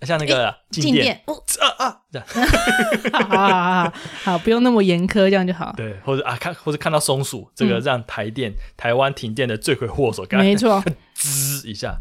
[0.03, 1.23] 像那个静电，
[1.61, 2.27] 啊啊，这样，
[3.13, 5.73] 好好好，好，不用那么严苛，这样就好。
[5.77, 10.83] 对，或者啊，看或者看到松鼠，这个让台电台湾停电的罪魁祸首，没错，
[11.15, 11.99] 滋一下。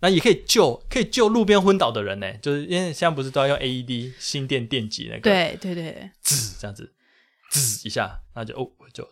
[0.00, 5.22] 那也可以救，可以救路边昏倒的人呢，就是因为现在不是都要用 AED 心电电击那个？
[5.22, 6.92] 对对对，滋这样子，
[7.50, 9.02] 滋一下，那就哦就，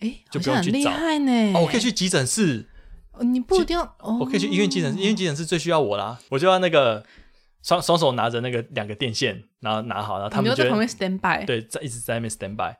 [0.00, 1.52] 哎，就不用去找呢。
[1.54, 2.68] 哦，我可以去急诊室。
[3.20, 6.18] 你不一定要，我可以去医院急诊室，医院急诊室最需要我啦。
[6.30, 7.04] 我就要那个
[7.62, 12.76] 双双手拿着那个两个电线，然后拿好，然后他们就在旁边 stand by，对，在一直在那边 stand by，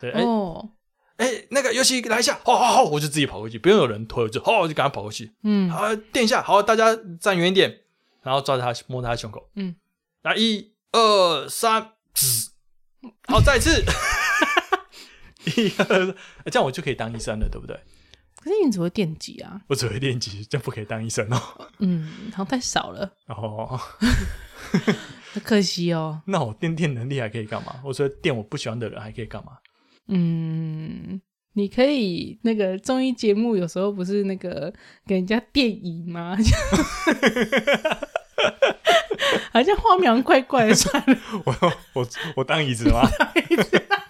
[0.00, 0.70] 对，哦。
[1.16, 5.32] 哎，那个尤其来一下，好好好，我就自己跑过去，不用有人推，我就好，我就赶快跑过去。
[5.44, 7.82] 嗯，好，垫一下，好，大家站远一点，
[8.22, 9.48] 然后抓着他，摸他胸口。
[9.54, 9.76] 嗯，
[10.22, 11.92] 来，一二三，
[13.28, 13.84] 好，再次，
[15.56, 16.16] 一二，
[16.50, 17.78] 这样我就可以当医生了，对不对？
[18.44, 19.58] 可是你只会电击啊？
[19.68, 21.40] 我只会电击，这样不可以当医生哦。
[21.78, 23.10] 嗯，好像太少了。
[23.28, 23.80] 哦，
[25.42, 26.20] 可惜哦。
[26.26, 27.80] 那我电电能力还可以干嘛？
[27.82, 29.52] 我说电我不喜欢的人还可以干嘛？
[30.08, 31.18] 嗯，
[31.54, 34.70] 你可以那个综艺节目有时候不是那个
[35.06, 36.36] 给人家电椅吗？
[39.52, 40.74] 好像画面怪怪的。
[40.74, 43.00] 算了， 我我我当椅子吗？
[43.00, 43.64] 我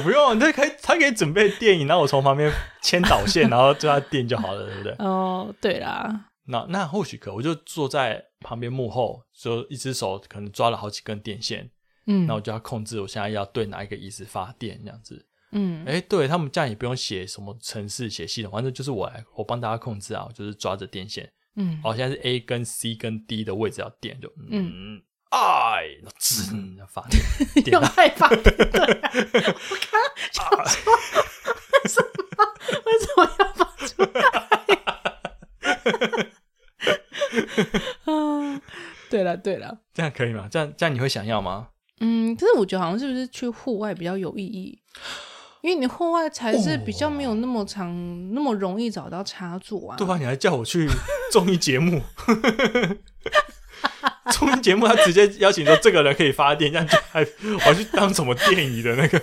[0.00, 2.52] 不用，他可以他可以准备电影，然后我从旁边
[2.82, 4.94] 牵导线，然后叫他电就好了，对不对？
[4.98, 6.30] 哦，对啦。
[6.46, 11.70] 那那或许可，我就坐在旁边幕后，就一只手可能抓了好几根电线。
[12.06, 15.26] 嗯，那我就要控制我现在要对哪一个椅子发电这样子。
[15.52, 21.32] 嗯，哎，对他们这样也不用写什么程式写系统，反正就是我来我帮大家控制啊，我就是抓着电线。
[21.56, 25.00] 嗯，好，现在是 A 跟 C 跟 D 的位置要电，就嗯
[25.34, 26.54] 爱滋
[26.88, 27.20] 发电，
[27.72, 28.54] 用爱发电。
[28.56, 28.60] 我
[29.90, 30.92] 刚想说，
[31.72, 32.06] 为什么
[32.84, 34.22] 为什么要发出来？
[38.04, 38.60] 啊，
[39.10, 40.46] 对了对了，这样可以吗？
[40.48, 41.70] 这样这样你会想要吗？
[42.00, 44.78] 嗯，可是我觉得好像是不是去户外比较有意义，
[45.62, 47.88] 因为你户外才是比较没有那么长、
[48.32, 49.96] 那么容易找到插座啊。
[49.96, 50.16] 对吧？
[50.16, 50.88] 你还叫我去
[51.32, 52.00] 综艺节目，
[54.32, 59.18] 综艺节目他直接邀请说这个人可以发电，这样就还我要去当什么电影的那个，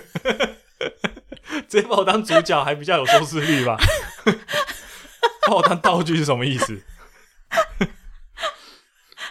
[1.68, 3.76] 直接把我当主角还比较有收视率吧？
[5.48, 6.82] 把我当道具是什么意思？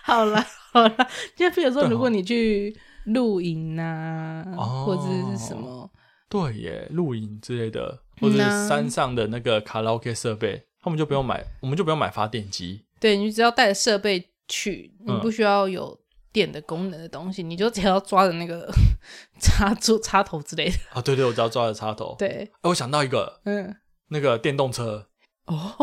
[0.04, 2.76] 好了好了，就比如说，如果你去。
[3.06, 4.46] 露营啊，
[4.86, 5.90] 或者是什么？
[6.30, 12.86] 对耶，露营之类的，或者是山上的那个卡拉 OK 设备，他们就不用买，我们就不用买发电机。
[13.00, 15.98] 对你只要带着设备去，你不需要有
[16.34, 18.70] 电的功能的东西，你就只要抓着那个
[19.40, 20.76] 插座、插头之类的。
[20.94, 22.16] 啊，对对，我只要抓着插头。
[22.20, 23.78] 对，哎，我想到一个，嗯，
[24.10, 25.08] 那个电动车。
[25.46, 25.76] 哦，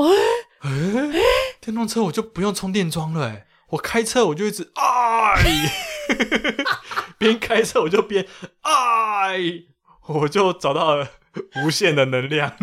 [0.61, 0.71] 哎，
[1.61, 5.43] 电动车我就不用充电桩了，哎，我开车我就一直哎。
[7.19, 8.27] 边开车我就边
[8.63, 9.39] 哎，
[10.07, 11.09] 我就找到了
[11.65, 12.57] 无限的能量，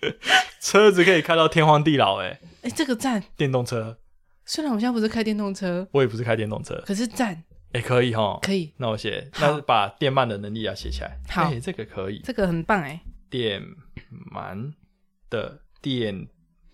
[0.62, 2.20] 车子可以开到天荒地老。
[2.20, 3.22] 哎哎，这个赞！
[3.36, 3.98] 电动车，
[4.46, 7.42] 虽然我现在不是开电动车，我也不是开电动车，可是赞！
[7.72, 8.72] 哎，可以哈，可以。
[8.76, 11.18] 那我写，那把电慢的能力要写起来。
[11.28, 13.00] 好，这个可以，这个很棒哎。
[13.28, 13.60] 电
[14.08, 14.72] 慢
[15.28, 16.28] 的电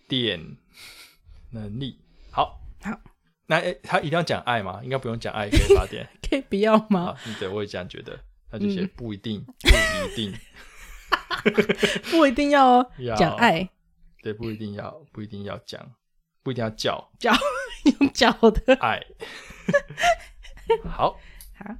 [0.07, 0.59] 电
[1.51, 1.99] 能力，
[2.31, 3.01] 好，好。
[3.47, 4.81] 那他一定要讲爱吗？
[4.85, 7.17] 应该不用讲爱可以发电， 可以不要吗？
[7.41, 8.19] 对，我也这样觉得。
[8.51, 9.69] 那就写不一定，不
[10.13, 10.33] 一定，
[12.13, 12.83] 不一定要
[13.17, 13.67] 讲爱。
[14.23, 15.91] 对，不一定要，不一定要讲，
[16.43, 17.33] 不一定要叫叫
[18.20, 19.03] 用叫的爱。
[20.88, 21.16] 好。
[21.55, 21.77] 好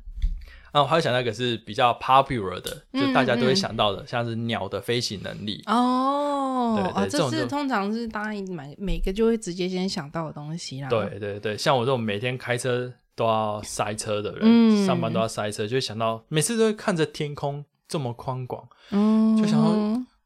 [0.73, 6.93] 啊，我还有想到一个是比较 popular 的，就大家都会想到的，像是鸟的飞行能力哦。
[6.95, 10.89] 对对，这是通常是大家每每个就会直接先想到的东西啦。
[10.89, 19.73] 对对对，像我这种每天开车都要塞车的人，上班都要塞车，就会想到每次都会看着天空这么宽广，就想到，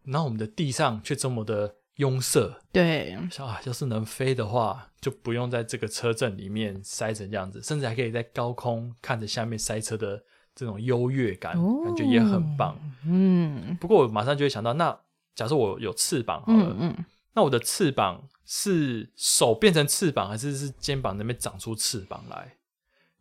[0.05, 2.59] 然后我们的地上却这么的拥塞。
[2.73, 10.23] 对，啊，要是能飞的话，就不用在这个车阵里面塞成这样子，甚至还可以在高空看着下面塞车的
[10.55, 12.79] 这种优越感，哦感觉也很棒。
[13.05, 14.99] 嗯不过我马上就会想到，那
[15.35, 22.57] 假设我有翅膀好了，嗯嗯，那我的翅膀是手变成翅膀，还是是肩膀那边长出翅膀来？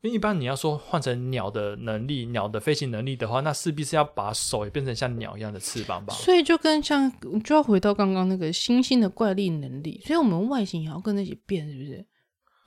[0.05, 6.13] 因为一般你要说换成鸟的能力，鸟的飞行能力的话，那势必是要把手也变成像鸟一样的翅膀吧？
[6.13, 7.11] 所以就跟像
[7.43, 12.05] 就要回到刚刚那个星星的怪力能力，所以我们外形也要跟着一起变，是不是？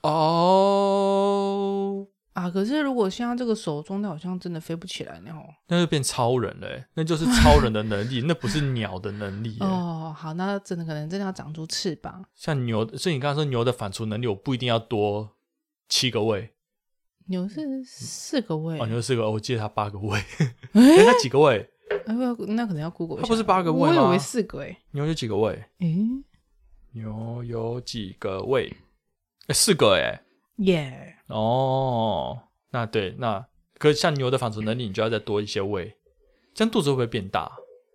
[0.03, 1.15] 哦，
[2.33, 5.31] 啊，可是如果像这个手中它，好像真的飞不起来呢。
[5.31, 9.65] 哦那就变超人嘞欸，那就是超人的能力， 那不是鸟的能力欸。
[9.65, 12.25] 哦，好，那真的可能真的要长出翅膀。
[12.35, 15.37] 像牛，所以你刚刚说牛的反刍能力，我不一定要多
[15.87, 16.51] 七个位
[17.29, 20.19] 牛是四个胃，哦，牛是个，我记得它八个胃，
[20.73, 21.69] 哎哎，它几个胃？
[22.05, 23.23] 哎不那可能要 Google 一下。
[23.23, 24.77] 它不是八个胃吗我以为四个诶。
[24.91, 25.63] 牛有几个胃？
[25.79, 25.95] 诶，
[26.93, 28.75] 牛有几个胃？
[29.47, 30.21] 哎，四个哎。
[30.57, 33.45] 耶，哦，那对，那
[33.77, 35.95] 可是像牛的反刍能力，你就要再多一些胃，
[36.53, 37.51] 这样肚子会不会变大？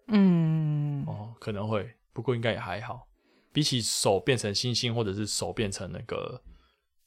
[0.09, 3.07] 嗯，哦，可能会，不过应该也还好。
[3.53, 6.41] 比起手变成星星，或者是手变成那个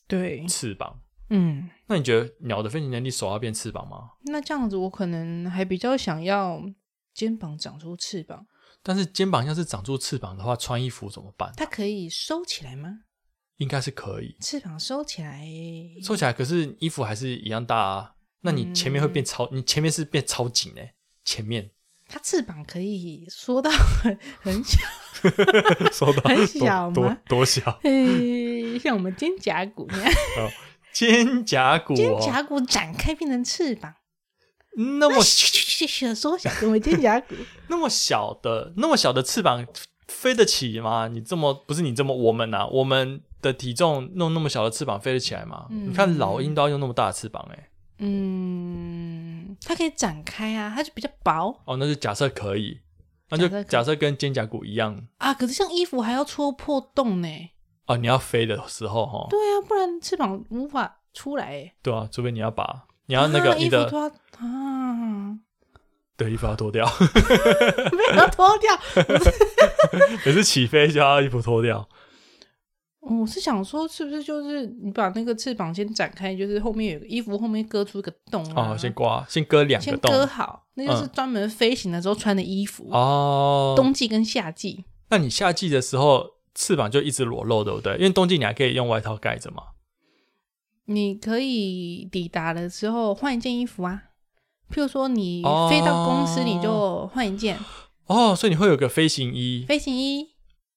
[0.07, 0.97] 对，翅膀，
[1.30, 4.11] 嗯，那你觉得鸟的飞行能力手要变翅膀吗？
[4.25, 6.61] 那这样子我可能还比较想要
[7.13, 8.45] 肩膀长出翅膀，
[8.82, 11.51] 但是肩膀要是长出翅膀的话，穿衣服怎么办？
[11.57, 12.99] 它可以收起来吗？
[13.57, 15.43] 应该是可以翅膀收起来，
[16.03, 18.13] 收起来，可是衣服还是一样大啊。
[18.41, 20.93] 那你前面会变超，你前面是变超紧哎、
[21.25, 21.71] 前面
[22.07, 24.80] 它翅膀可以缩到很很小，
[25.91, 27.80] 缩到很小多吗多多小？
[27.82, 30.13] 嘿像我们肩胛骨那样，
[30.98, 33.93] 肩胛骨肩哦，胛骨展开变成翅膀，
[35.00, 37.36] 那么谢谢缩小成为肩胛骨。
[37.68, 39.64] 那么小的那么小的翅膀
[40.08, 41.08] 飞得起吗？
[41.08, 45.68] 你这么不是你这么我们呐、我们的体重弄那么小的翅膀飞得起来吗？
[45.70, 47.70] 嗯你看老鹰都要用那么大的翅膀哎、
[48.00, 52.80] 嗯，它可以展开啊，它就比较薄哦，那就假设可以，
[53.30, 55.32] 那就假设跟肩胛骨一样啊。
[55.34, 57.28] 可是像衣服还要戳破洞呢。
[57.88, 61.74] 哦，你要飞的时候哈，对啊，不然翅膀无法出来哎。
[61.82, 65.40] 对啊，除非你要把你要那个、啊你的衣服脱啊，
[66.18, 66.86] 对衣服要脱掉，
[68.14, 68.78] 没有脱掉。
[70.24, 71.88] 可是起飞就要衣服脱掉。
[73.00, 80.12] 我是想说，是不是就是你把那个翅膀先展开，就是后面有个衣服后面割出一个洞啊，哦，先刮，先割两个先洞。
[80.12, 84.84] 割好，那就是嗯专门飞行的时候穿的衣服，哦，冬季跟夏季。
[85.10, 87.93] 那你夏季的时候翅膀就一直裸露，对不对？
[87.97, 89.62] 因为冬季你还可以用外套盖着嘛。
[90.86, 94.01] 你可以抵达的时候换一件衣服啊，
[94.72, 97.60] 譬如说你哦飞到公司，你就换一件
[98.08, 100.30] 哦，所以你会有个飞行衣，飞行衣，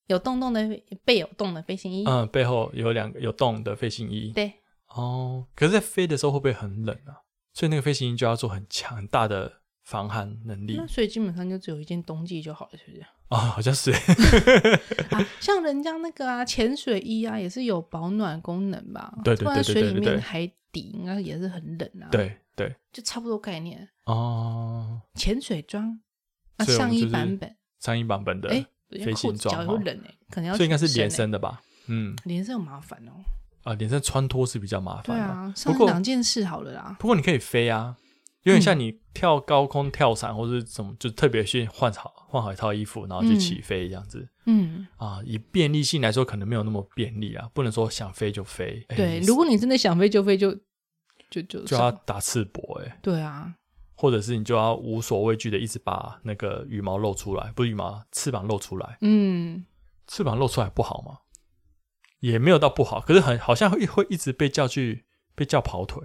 [0.09, 0.68] 有洞洞的
[1.03, 2.05] 背有洞的飞行衣。
[2.05, 4.33] 嗯，背后有两个有洞的飞行衣。
[4.35, 4.53] 对，
[4.89, 7.24] 哦，可是，在飞的时候会不会很冷啊？
[7.55, 9.51] 所以那个飞行衣就要做很强很大的
[9.85, 13.07] 防寒能力那所以基本上就只有一件冬季就好了，是不是？
[13.31, 13.91] 啊、好像是。
[15.11, 19.12] 啊，像人家那个啊，潜水衣啊，也是有保暖功能吧？
[19.24, 23.89] 对对不然水里对对对对面海底应该也是很冷啊。，对对，就差不多概念。
[24.05, 25.99] 哦，潜水装
[26.57, 31.62] 啊，上衣版本，上衣版本的，哎，飞行裤子脚装哦也会冷哎，可能要所以应该是连身的吧？
[31.87, 33.12] 嗯，连身很麻烦哦。
[33.62, 35.22] 啊，连身穿脱是比较麻烦的。
[35.24, 36.97] 对啊，上不过两件事好了啦。
[36.99, 37.97] 不过你可以飞啊，
[38.43, 45.20] 有点像嗯你跳高空跳伞或者是什么，就特别去换好换好一套衣服，然后去嗯起飞这样子、嗯，啊。
[45.24, 48.84] 以便利性来说，可能没有那么便利啊，不能说想飞就飞。
[48.88, 50.53] 哎对，如果你真的想飞就飞就，
[51.30, 53.55] 就就就要打赤膊哎、对啊，
[53.95, 58.97] 或者是你就要无所畏惧的一直把那个羽毛露出来，不是羽毛，翅膀露出来。
[59.03, 59.64] 嗯，
[60.07, 61.18] 翅膀露出来不好吗？
[62.20, 66.03] 也没有到不好，可是很好像会会一直被叫去被叫跑腿。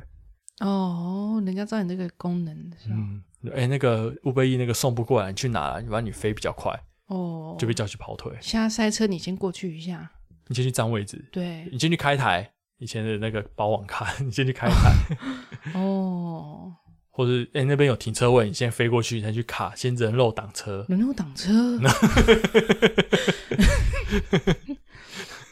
[0.59, 2.95] 哦，人家知道你这个功能是吧？
[2.95, 5.79] 嗯，哎、那个乌贝伊那个送不过来，你去哪？
[5.81, 6.71] 你把你飞比较快，
[7.07, 8.31] 哦，就被叫去跑腿。
[8.39, 10.11] 现在塞车，你先过去一下。
[10.47, 12.51] 你先去占位置，对，你先去开台。
[12.77, 15.17] 以前的那个保网卡， 你先去开台，
[15.73, 16.71] 哦，
[17.09, 20.85] 或者哎、那边有停车位，你先飞过去，再去卡，先人肉挡车。
[20.89, 21.79] 人肉挡车。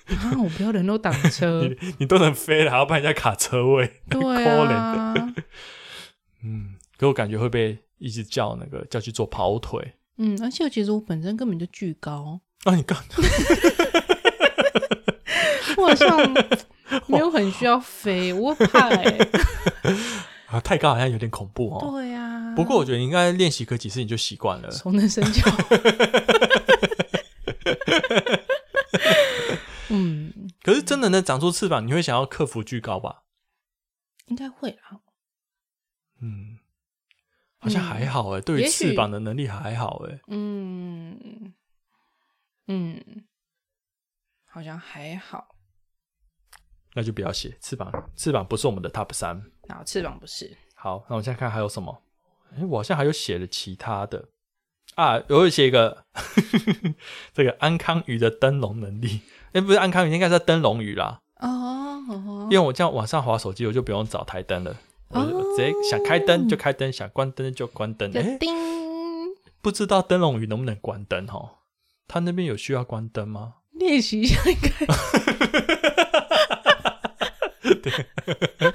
[0.07, 0.35] 啊！
[0.37, 1.63] 我不要人都挡车。
[1.81, 5.13] 你你都能飞了，还要帮人家卡车位，对可啊，
[6.43, 9.93] 嗯，可我感觉会被一直叫那个叫去做跑腿。
[10.17, 12.97] 嗯，而且其实我本身根本就巨高，啊，你刚
[15.77, 16.33] 我好像
[17.07, 19.17] 没有很需要飞，我怕哎、
[20.47, 21.91] 啊太高好像有点恐怖哦。
[21.91, 24.69] 对呀、不过我觉得你应该练习个几次你就习惯了。
[24.69, 25.49] 熟能生巧。
[30.63, 33.23] 可是真的能长出翅膀，你会想要克服巨高吧？
[34.27, 35.01] 应该会啦。
[36.21, 36.57] 嗯，
[37.57, 41.53] 好像还好哎、对于翅膀的能力还好哎、嗯
[42.67, 43.25] 嗯，
[44.45, 45.49] 好像还好。
[46.93, 49.51] 那就不要写翅膀，翅膀不是我们的 top 三。
[49.67, 52.03] 然后翅膀不是，好，那我现在看还有什么？
[52.55, 54.29] 哎、我好像还有写了其他的
[54.95, 56.05] 啊，我有写一个
[57.33, 59.21] 这个安康鱼的灯笼能力。
[59.53, 61.21] 哎、不是安康鱼，应该是灯笼鱼啦。
[61.39, 61.47] 哦
[62.09, 64.75] 哦因为我这样晚上滑手机，我就不用找台灯了，
[65.09, 65.23] 我
[65.55, 68.11] 直接想开灯就开灯，想关灯就关灯。
[68.15, 68.53] 哎、叮，
[69.61, 71.59] 不知道灯笼鱼能不能关灯哦？
[72.07, 73.53] 他那边有需要关灯吗？
[73.71, 74.69] 练习一下应该。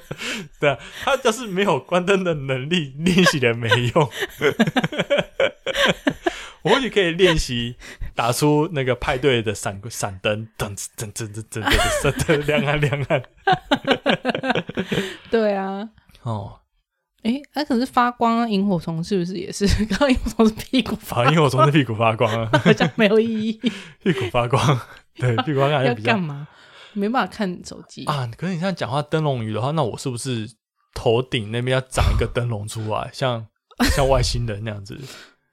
[0.59, 4.09] 对啊，他就是没有关灯的能力，练习的没用。
[6.63, 7.77] 我或许可以练习
[8.19, 13.21] 打出那个派对的闪闪灯，噔噔噔噔噔噔的闪亮啊亮啊！
[15.31, 15.89] 对啊，
[16.23, 16.59] 哦，
[17.23, 19.65] 哎，哎，可是发光萤火虫是不是也是？
[19.87, 23.53] 刚刚萤火虫是屁股发，萤火虫是屁股发光啊， 比没有意义。
[24.03, 24.61] 屁股发光，
[25.15, 26.45] 对，屁股发光要干嘛？
[26.91, 28.29] 没办法看手机啊！
[28.37, 30.45] 可是你现在讲话灯笼鱼的话，那我是不是
[30.93, 33.47] 头顶那边要长一个灯笼出来，像
[33.95, 34.99] 像外星人那样子？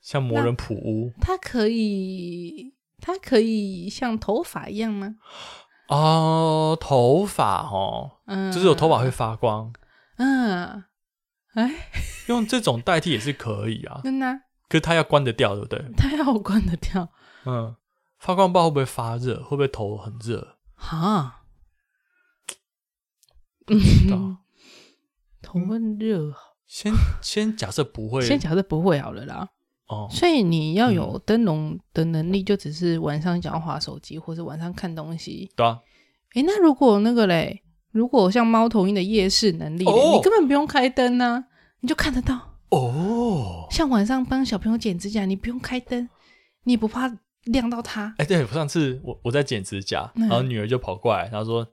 [0.06, 1.12] 像魔人普乌？
[1.20, 5.16] 它可以，它可以像头发一样吗？
[5.88, 9.72] 哦，头发哦，嗯，就是有头发会发光，
[10.18, 10.84] 嗯，
[11.54, 11.90] 哎，
[12.28, 14.00] 用这种代替也是可以啊。
[14.06, 15.84] 真的可是它要关得掉，对不对？
[15.96, 17.08] 它要关得掉
[17.44, 17.74] 嗯，
[18.20, 20.58] 发光不知道会不会发热，会不会头很热？
[20.76, 21.42] 哈？
[23.66, 24.38] 不知道嗯，
[25.42, 26.32] 头很热，
[26.64, 29.48] 先先假设不会先假设不会好了啦。
[29.88, 35.50] 哦，所以你要嗯有灯笼的能力，就只是晚上想要划手机，或者晚上看东西。
[35.54, 35.80] 对啊，
[36.34, 37.62] 诶，那如果那个嘞，
[37.92, 41.44] 如果像猫头鹰的夜视能力嘞，哦你根本不用开灯呢、
[41.80, 42.58] 你就看得到。
[42.70, 46.08] 哦，像晚上帮小朋友剪指甲，你不用开灯，
[46.64, 48.12] 你也不怕亮到他。
[48.18, 51.64] 哎，对，上次我我在剪指甲，嗯然后女儿就跑过来，然后说：“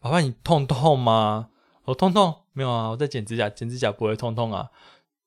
[0.00, 1.48] 爸爸，你痛痛吗？”
[1.86, 4.68] 我痛痛，没有啊，我在剪指甲，剪指甲不会痛痛啊。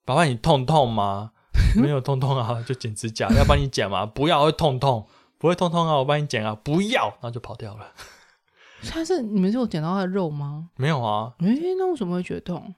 [0.05, 1.31] 爸爸，你痛痛吗？
[1.81, 4.05] 没有痛痛啊，就剪指甲，要帮你剪吗？
[4.13, 5.07] 不要，会痛痛，
[5.37, 7.93] 不会痛痛啊，我帮你剪啊，不要，然后就跑掉了。
[8.89, 10.69] 他是你们是有剪到他的肉吗？
[10.75, 12.75] 没有啊，诶，那为什么会觉得痛？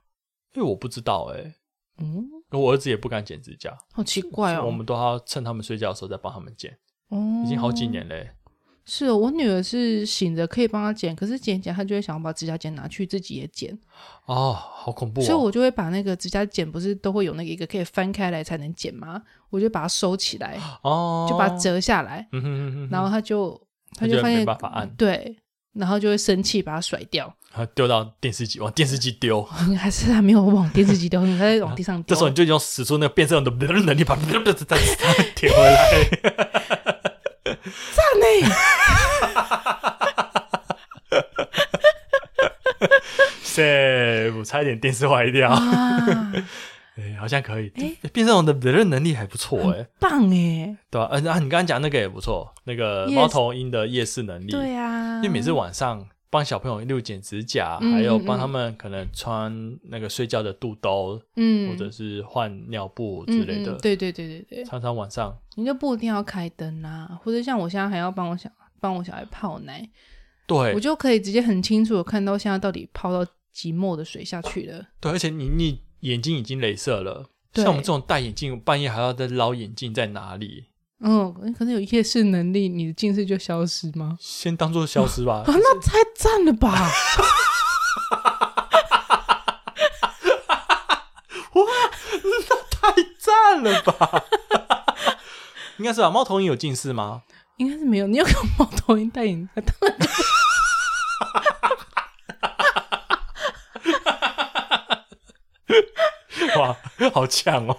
[0.53, 1.55] 因为我不知道哎、
[1.97, 4.63] 嗯，我儿子也不敢剪指甲，好奇怪哦。
[4.65, 6.77] 我们都要趁他们睡觉的时候再帮他们剪，
[7.09, 8.31] 哦，已经好几年嘞、
[8.91, 13.77] 是哦，我女儿是醒着可以帮她剪，可是剪剪她就会想要把指甲剪拿去自己也剪，
[14.25, 15.23] 哦，好恐怖、哦！
[15.23, 19.21] 所以我就会把那个指甲剪不是都会有那个一个可以翻开来才能剪吗？
[19.51, 23.51] 我就把它收起来，哦，就把它折下来，嗯哼哼哼，然后她就
[23.93, 25.37] 她她就发现办法按对，
[25.73, 29.43] 然后就会生气把它甩掉，然后丢到电视机，往电视机丢。
[29.77, 32.15] 还是她没有往电视机丢，她在往地上丢。
[32.15, 34.21] 这时候你就用使出那个变色龙的 能力，把它
[34.53, 34.77] 再
[35.35, 36.98] 舔回来。
[37.63, 38.25] 赞呢，
[43.43, 45.49] 塞，我差一点电视坏掉。
[45.49, 45.59] 啊，
[46.97, 47.95] 哎，好像可以哎。
[48.11, 51.09] 变色龙的责任能力还不错哎，棒哎，对吧？
[51.11, 54.51] 嗯啊，你刚刚讲那个也不错，那个猫头鹰的夜视能力。
[54.51, 59.51] 对啊，因为每次晚上帮小朋友六剪指甲，嗯还有帮他们可能穿
[59.83, 61.69] 那个睡觉的肚兜，嗯。
[61.69, 63.71] 或者是换尿布之类的。
[63.71, 65.35] 嗯嗯，对对对对对，常常晚上。
[65.55, 68.49] 你就不一定要开灯啦，或者像我现在还要帮我小
[68.79, 69.89] 帮我小孩泡奶，
[70.47, 70.73] 对。
[70.73, 74.85] 我就可以直接很清楚的看到现在到底泡到几沫的水下去了。
[74.99, 80.65] 对，而且你你眼睛已经镭射了，像我们这种戴眼镜，半夜还要再捞眼镜在哪里？
[81.01, 84.17] 嗯，可能有夜视能力，你的近视就消失吗？
[84.19, 85.47] 先当做消失吧啊，。
[85.47, 86.69] 那太赞了吧！
[91.53, 91.63] 哇，
[92.23, 94.23] 那太赞了吧！
[95.77, 96.09] 应该是吧？
[96.09, 97.23] 猫头鹰有近视吗？
[97.57, 99.49] 应该是没有，你有看猫头鹰戴眼镜？
[99.55, 100.05] 当然就
[106.59, 106.75] 哇，
[107.13, 107.77] 好呛哦！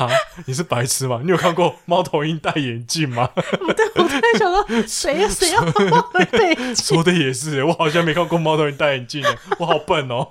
[0.00, 0.10] 哈，
[0.46, 1.20] 你是白痴吗？
[1.22, 3.26] 你有看过猫头鹰戴眼镜吗？
[3.34, 6.96] 不对，我突然想到，谁呀、谁要帮 猫头鹰戴眼镜？
[6.96, 9.22] 说的也是，我好像没看过猫头鹰戴眼镜，
[9.58, 10.26] 我好笨哦。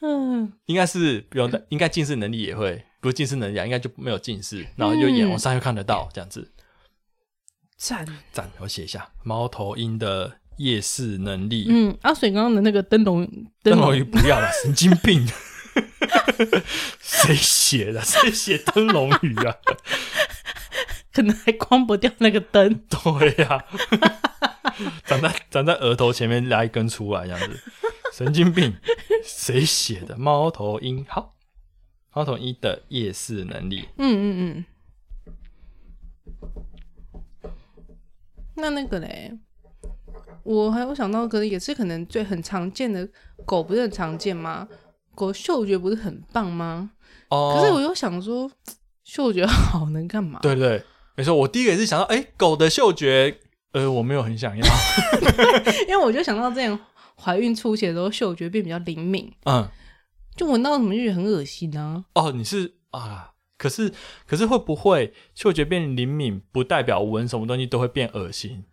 [0.00, 6.52] 嗯，应该是不用戴，应该近视能力也会，不是近视能力啊，应该就没有近视，然后又眼往上又看得到，这样子。
[7.78, 8.06] 赞。
[8.30, 11.66] 赞，我写一下猫头鹰的夜视能力。
[11.68, 13.28] 嗯，阿水刚刚的那个灯笼，
[13.62, 15.26] 灯笼鱼不要了，神经病！
[17.00, 18.00] 谁写的？
[18.02, 19.56] 谁写灯笼鱼啊？
[21.12, 22.82] 可能还关不掉那个灯。
[22.88, 23.64] 对呀、
[25.04, 27.60] 长在长在额头前面拉一根出来，这样子，
[28.12, 28.74] 神经病！
[29.24, 30.16] 谁写的？
[30.16, 31.34] 猫头鹰好，
[32.12, 34.64] 猫头鹰的夜视能力，嗯嗯嗯。
[38.54, 39.32] 那那个嘞，
[40.46, 43.06] 我还有想到可能也是可能最很常见的
[43.44, 44.68] 狗，不是很常见吗？
[45.14, 46.92] 狗嗅觉不是很棒吗？
[47.30, 48.48] 哦，可是我又想说，
[49.02, 50.38] 嗅觉好能干嘛？
[50.40, 50.84] 对对，
[51.16, 53.38] 没错，我第一个也是想到，哎、狗的嗅觉，
[53.72, 54.64] 呃，我没有很想要，
[55.88, 56.78] 因为我就想到之前
[57.16, 59.68] 怀孕初期的时候，嗅觉变比较灵敏，嗯，
[60.36, 62.04] 就闻到什么就觉得很恶心啊。
[62.14, 63.92] 哦，你是啊，可是
[64.26, 68.64] 可是会不会嗅觉变灵敏，不代表闻什么东西都会变恶心？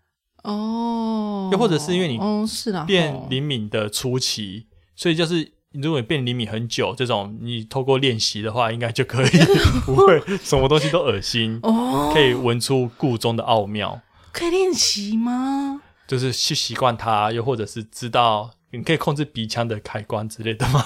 [0.44, 9.30] 哦，又或者是因为你哦是啦，变哦灵敏的初期，所以就是如果你变灵敏很久，这种你透过练习的话，应该就可以
[9.86, 15.82] 不会什么东西都恶心，哦，可以闻出故中的奥妙，可以练习吗？
[16.06, 20.86] 就是去习惯它，又或者是知道你可以控制鼻腔的开关之类的吗？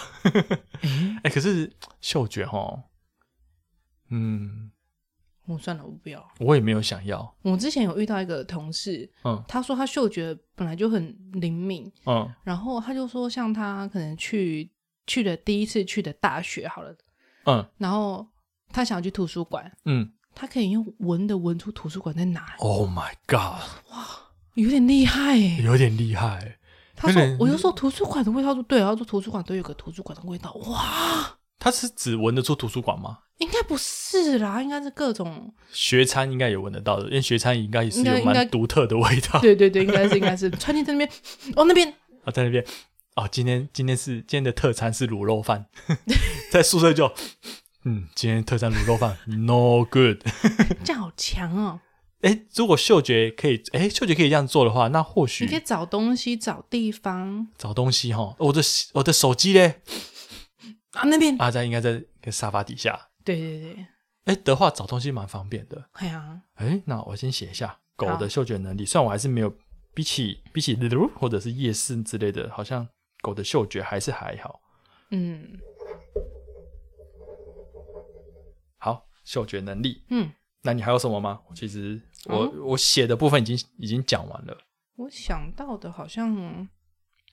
[1.24, 2.84] 哎、可是嗅觉哦，
[4.12, 4.70] 嗯，
[5.48, 6.24] 我算了，我不要。
[6.40, 14.70] 我也没有想要，我之前有遇到一个同事，嗯他说他嗅觉本来就很灵敏，嗯然后他就说，像他可能去
[15.08, 16.96] 去的第一次去的大学好了，
[17.46, 18.28] 嗯然后
[18.70, 24.06] 他想要去图书馆，嗯他可以用闻的闻出图书馆在哪里，，Oh my God，哇
[24.54, 25.64] 有点厉害耶。
[25.64, 26.60] 有点厉害。
[26.96, 33.20] 他说，我就说图书馆的味道，他说对啊，他说图书馆都有个图书馆的味道，哇，他是只闻得出图书馆吗？
[33.38, 39.40] 应该不是啦，应该是各种，学餐应该也闻得到的，因为学餐应该也是有蛮独特的味道。
[39.40, 41.10] 对对对，应该是应该是餐厅在那边，
[41.56, 41.88] 哦那边
[42.24, 42.66] 啊， 在那边
[43.16, 45.68] 哦，今天今天是今天的特餐是卤肉饭，
[46.52, 47.14] 在宿舍就
[47.86, 50.18] 嗯，今天特餐卤肉饭 no good。
[50.84, 51.80] 这样好强哦，
[52.22, 58.62] 哎，如果嗅觉可以，哎，嗅觉可以这样做的话，那或许你可以找东西找地方找东西哈，我的
[58.94, 59.82] 我的手机嘞，
[60.94, 63.10] 啊那边，啊，在应该在个沙发底下。
[63.36, 63.88] 对对对，
[64.24, 65.90] 哎的话，找东西蛮方便的。
[65.94, 68.86] 哎呀，哎，那我先写一下狗的嗅觉能力。
[68.86, 69.54] 虽然我还是没有
[69.94, 70.78] 比起比起
[71.16, 72.88] 或者是夜市之类的，好像
[73.22, 74.62] 狗的嗅觉还是还好。
[75.12, 75.60] 嗯
[78.78, 80.04] 好，嗅觉能力。
[80.10, 80.32] 嗯，
[80.64, 81.42] 那你还有什么吗？
[81.56, 84.58] 其实我、嗯我写的部分已经已经讲完了，
[84.96, 86.36] 我想到的好像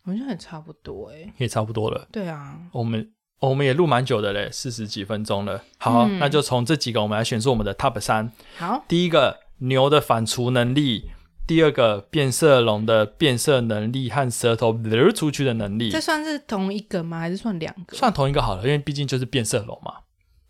[0.03, 2.09] 好像也差不多哎，也差不多了。
[2.11, 3.12] 对啊，我们
[3.49, 5.62] 我们也录蛮久的嘞，四十几分钟了。
[5.78, 8.32] 好，嗯那就从这几个我们来选出我们的 Top 三。
[8.57, 11.11] 好，第一个牛的反刍能力，
[11.47, 17.18] 第二个变色龙的变色能力和舌头流出去的能力这，算是同一个吗？
[17.18, 17.97] 还是算两个？
[17.97, 19.95] 算同一个好了，因为毕竟就是变色龙嘛，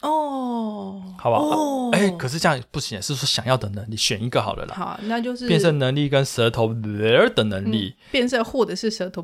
[0.00, 1.42] 哦，好不好？
[1.42, 4.74] 哦，哎、可是这样不行，是说想要的能力选一个好了啦。
[4.74, 9.22] 好，那就是变色能力跟舌头流的能力，嗯变色或者是舌头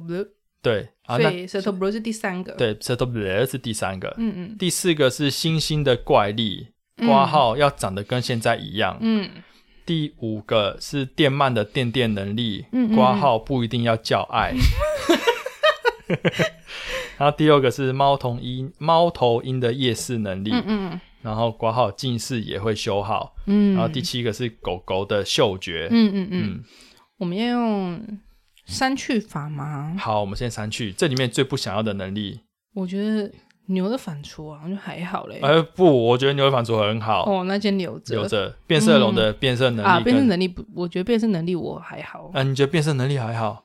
[0.62, 4.56] 对啊，所那以舌头 blue 是第三个。，对舌头流是第三个，嗯嗯。
[4.58, 7.08] 第四个是星星的怪力，嗯。
[7.08, 8.98] 挂号要长得跟现在一样。
[9.00, 9.28] 嗯。
[9.86, 14.54] 第五个是电鳗的电电能力嗯嗯，挂号不一定要叫爱。
[17.18, 21.00] 然后第六个是猫头鹰，猫头鹰的夜视能力，嗯嗯。
[21.22, 23.34] 然后挂号近视也会修好。
[23.46, 26.64] 嗯，然后第七个是狗狗的嗅觉，嗯嗯嗯，嗯，
[27.18, 28.00] 我们要用
[28.70, 29.94] 删去法吗？
[29.98, 32.40] 好，我们先删去这里面最不想要的能力。
[32.72, 33.30] 我觉得
[33.66, 35.40] 牛的反刍啊，就还好嘞。
[35.42, 38.14] 呃，不，我觉得牛的反刍很好，哦，那先留着。
[38.14, 42.30] 留着变色龙的变色能啊，力啊，变色能力不，我觉得变色能力我还好。
[42.32, 43.64] 啊，你觉得变色能力还好？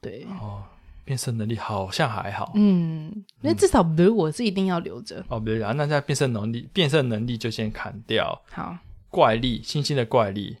[0.00, 0.62] 对，哦，
[1.04, 2.52] 变色能力好像还好。
[2.54, 5.24] 嗯，那至少 blue 我是一定要留着。
[5.28, 8.40] 哦，比如啊，那在变色能力，变色能力就先砍掉。
[8.50, 8.76] 好，
[9.10, 10.58] 怪力，星星的怪力，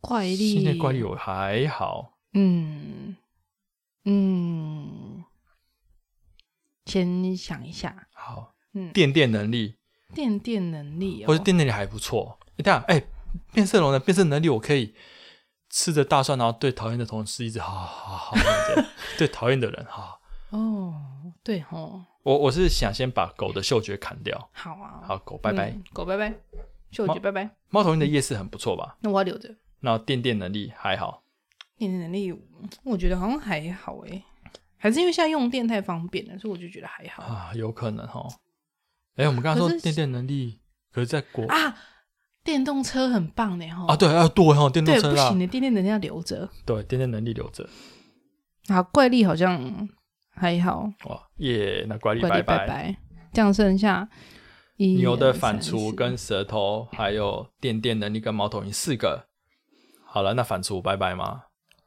[0.00, 2.13] 怪力，星星的怪力我还好。
[2.34, 3.16] 嗯
[4.04, 5.24] 嗯，
[6.84, 9.76] 先想一下，好，嗯，电电能力
[10.12, 12.38] 电电能力哦，或者电能力还不错。
[12.56, 13.02] 你看，哎、
[13.52, 14.94] 变色龙的变色能力，我可以
[15.70, 18.86] 吃着大蒜，然后对讨厌的同事一直好好好，这样
[19.18, 20.20] 对讨厌的人哈。
[20.50, 24.50] 哦，对哦，我我是想先把狗的嗅觉砍掉。
[24.52, 25.70] 好啊，好，狗拜拜。
[25.70, 26.34] 嗯狗拜拜，
[26.92, 28.98] 嗅觉拜拜，猫头鹰的夜视很不错吧？
[29.00, 29.52] 那我要留着。
[29.80, 31.23] 然后电电能力还好。
[31.88, 32.34] 能力，
[32.82, 34.22] 我觉得好像还好诶，
[34.76, 38.26] 还是因为现在用电太方便了，所以我就觉得还好啊，有可能哈。
[39.16, 40.60] 哎、我们刚刚说电电能力，
[40.92, 41.76] 可是在国啊啊。
[42.42, 46.46] 电动车很棒呢，哈啊对啊对哈，电动对，车啦不行，的，电电能力要留着。
[46.66, 47.66] 对电电能力留着。
[48.66, 49.88] 啊，怪力好像
[50.34, 52.94] 还好，哇耶，那怪力拜拜。
[53.32, 54.06] 这样剩下
[54.76, 59.26] 牛的反刍跟舌头，还有电电能力跟猫头鹰四个。
[60.04, 61.44] 好了，那反刍拜拜吗？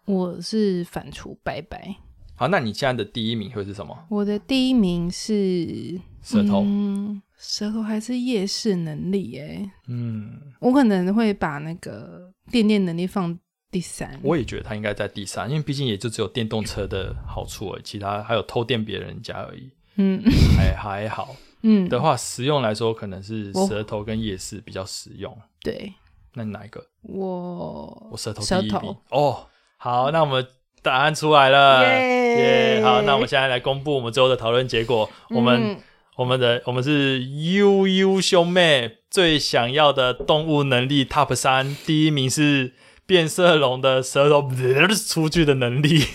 [0.07, 1.95] 我是反刍拜拜。
[2.33, 3.93] 好，那你现在的第一名会是什么？
[4.09, 9.37] 我的第一名是舌头嗯，舌头还是夜视能力？
[9.37, 13.37] 哎，嗯，我可能会把那个电电能力放
[13.69, 14.17] 第三。
[14.23, 20.23] 我也觉得它应该在第三，因为毕竟也就只有电动车的好处而已，其他还有偷电别人家而已，嗯
[20.55, 21.35] 还还好。
[21.63, 25.37] 嗯，的话，实用来说，可能是舌头跟夜视比较实用。
[25.61, 25.91] 对
[26.33, 26.85] 那你哪一个？
[27.01, 29.45] 我我舌头一名头哦。
[29.77, 30.45] 好，那我们
[30.81, 32.81] 答案出来了，耶耶！
[32.83, 35.09] 好，那我们现在来公布我们最后的讨论结果。
[35.29, 35.77] 我们、嗯
[36.17, 37.23] 我们的我们是
[37.53, 42.73] 悠悠兄妹最想要的动物能力 Top 三，第一名是
[43.05, 44.49] 变色龙的舌头
[45.07, 46.05] 出去的能力，耶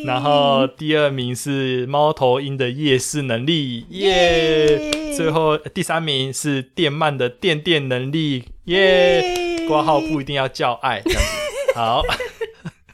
[0.06, 4.68] 然后第二名是猫头鹰的夜视能力，耶！
[4.68, 9.66] 耶最后第三名是电鳗的电电能力，耶！
[9.68, 11.41] 挂号不一定要叫爱，这样子。
[11.74, 12.02] 好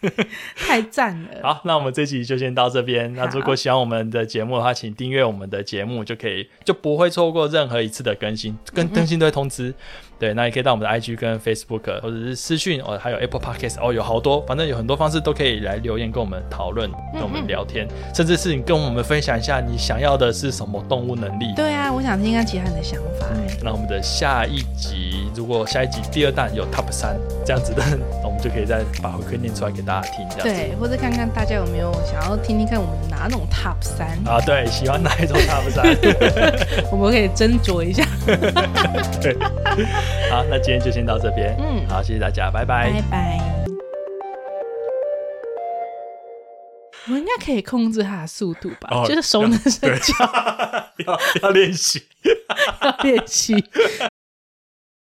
[0.55, 1.29] 太赞了。
[1.43, 3.13] 好，那我们这集就先到这边。
[3.15, 9.75] 那如果喜欢我们的节目的话，请订阅我们的节目，就可以就不会错过任何一次的更新，更更新都会通知。
[10.19, 21.53] 对，那也可以到我们的 IG 跟 Facebook 或者是私讯哦，还有 Apple Podcast 哦，有好多，反正有很多方式都可以来留言跟我们讨论，跟我们聊天，甚至是你跟我们分享一下你想要的是什么动物能力。
[21.55, 23.27] 对啊，我想听看其他人的想法。
[23.63, 27.83] 那我们的下一集，如果下一集第二弹有 Top 三这样子的，
[28.23, 30.55] 那我们就可以再把回馈念出来给大家听，这样子。
[30.55, 35.85] 对，或者看看大家有没有想要听听看我们哪种 Top 三，啊，对，喜欢哪一种 Top 三？
[36.93, 38.05] 我们可以斟酌一下。
[40.31, 41.57] 好，那今天就先到这边。
[41.59, 42.91] 嗯好，谢谢大家，拜拜。
[42.93, 43.39] 拜拜。
[47.11, 48.89] 我应该可以控制它的速度吧？
[48.93, 50.25] 哦就是熟能生巧，
[51.07, 52.03] 要要练习。
[52.83, 53.55] 要练习。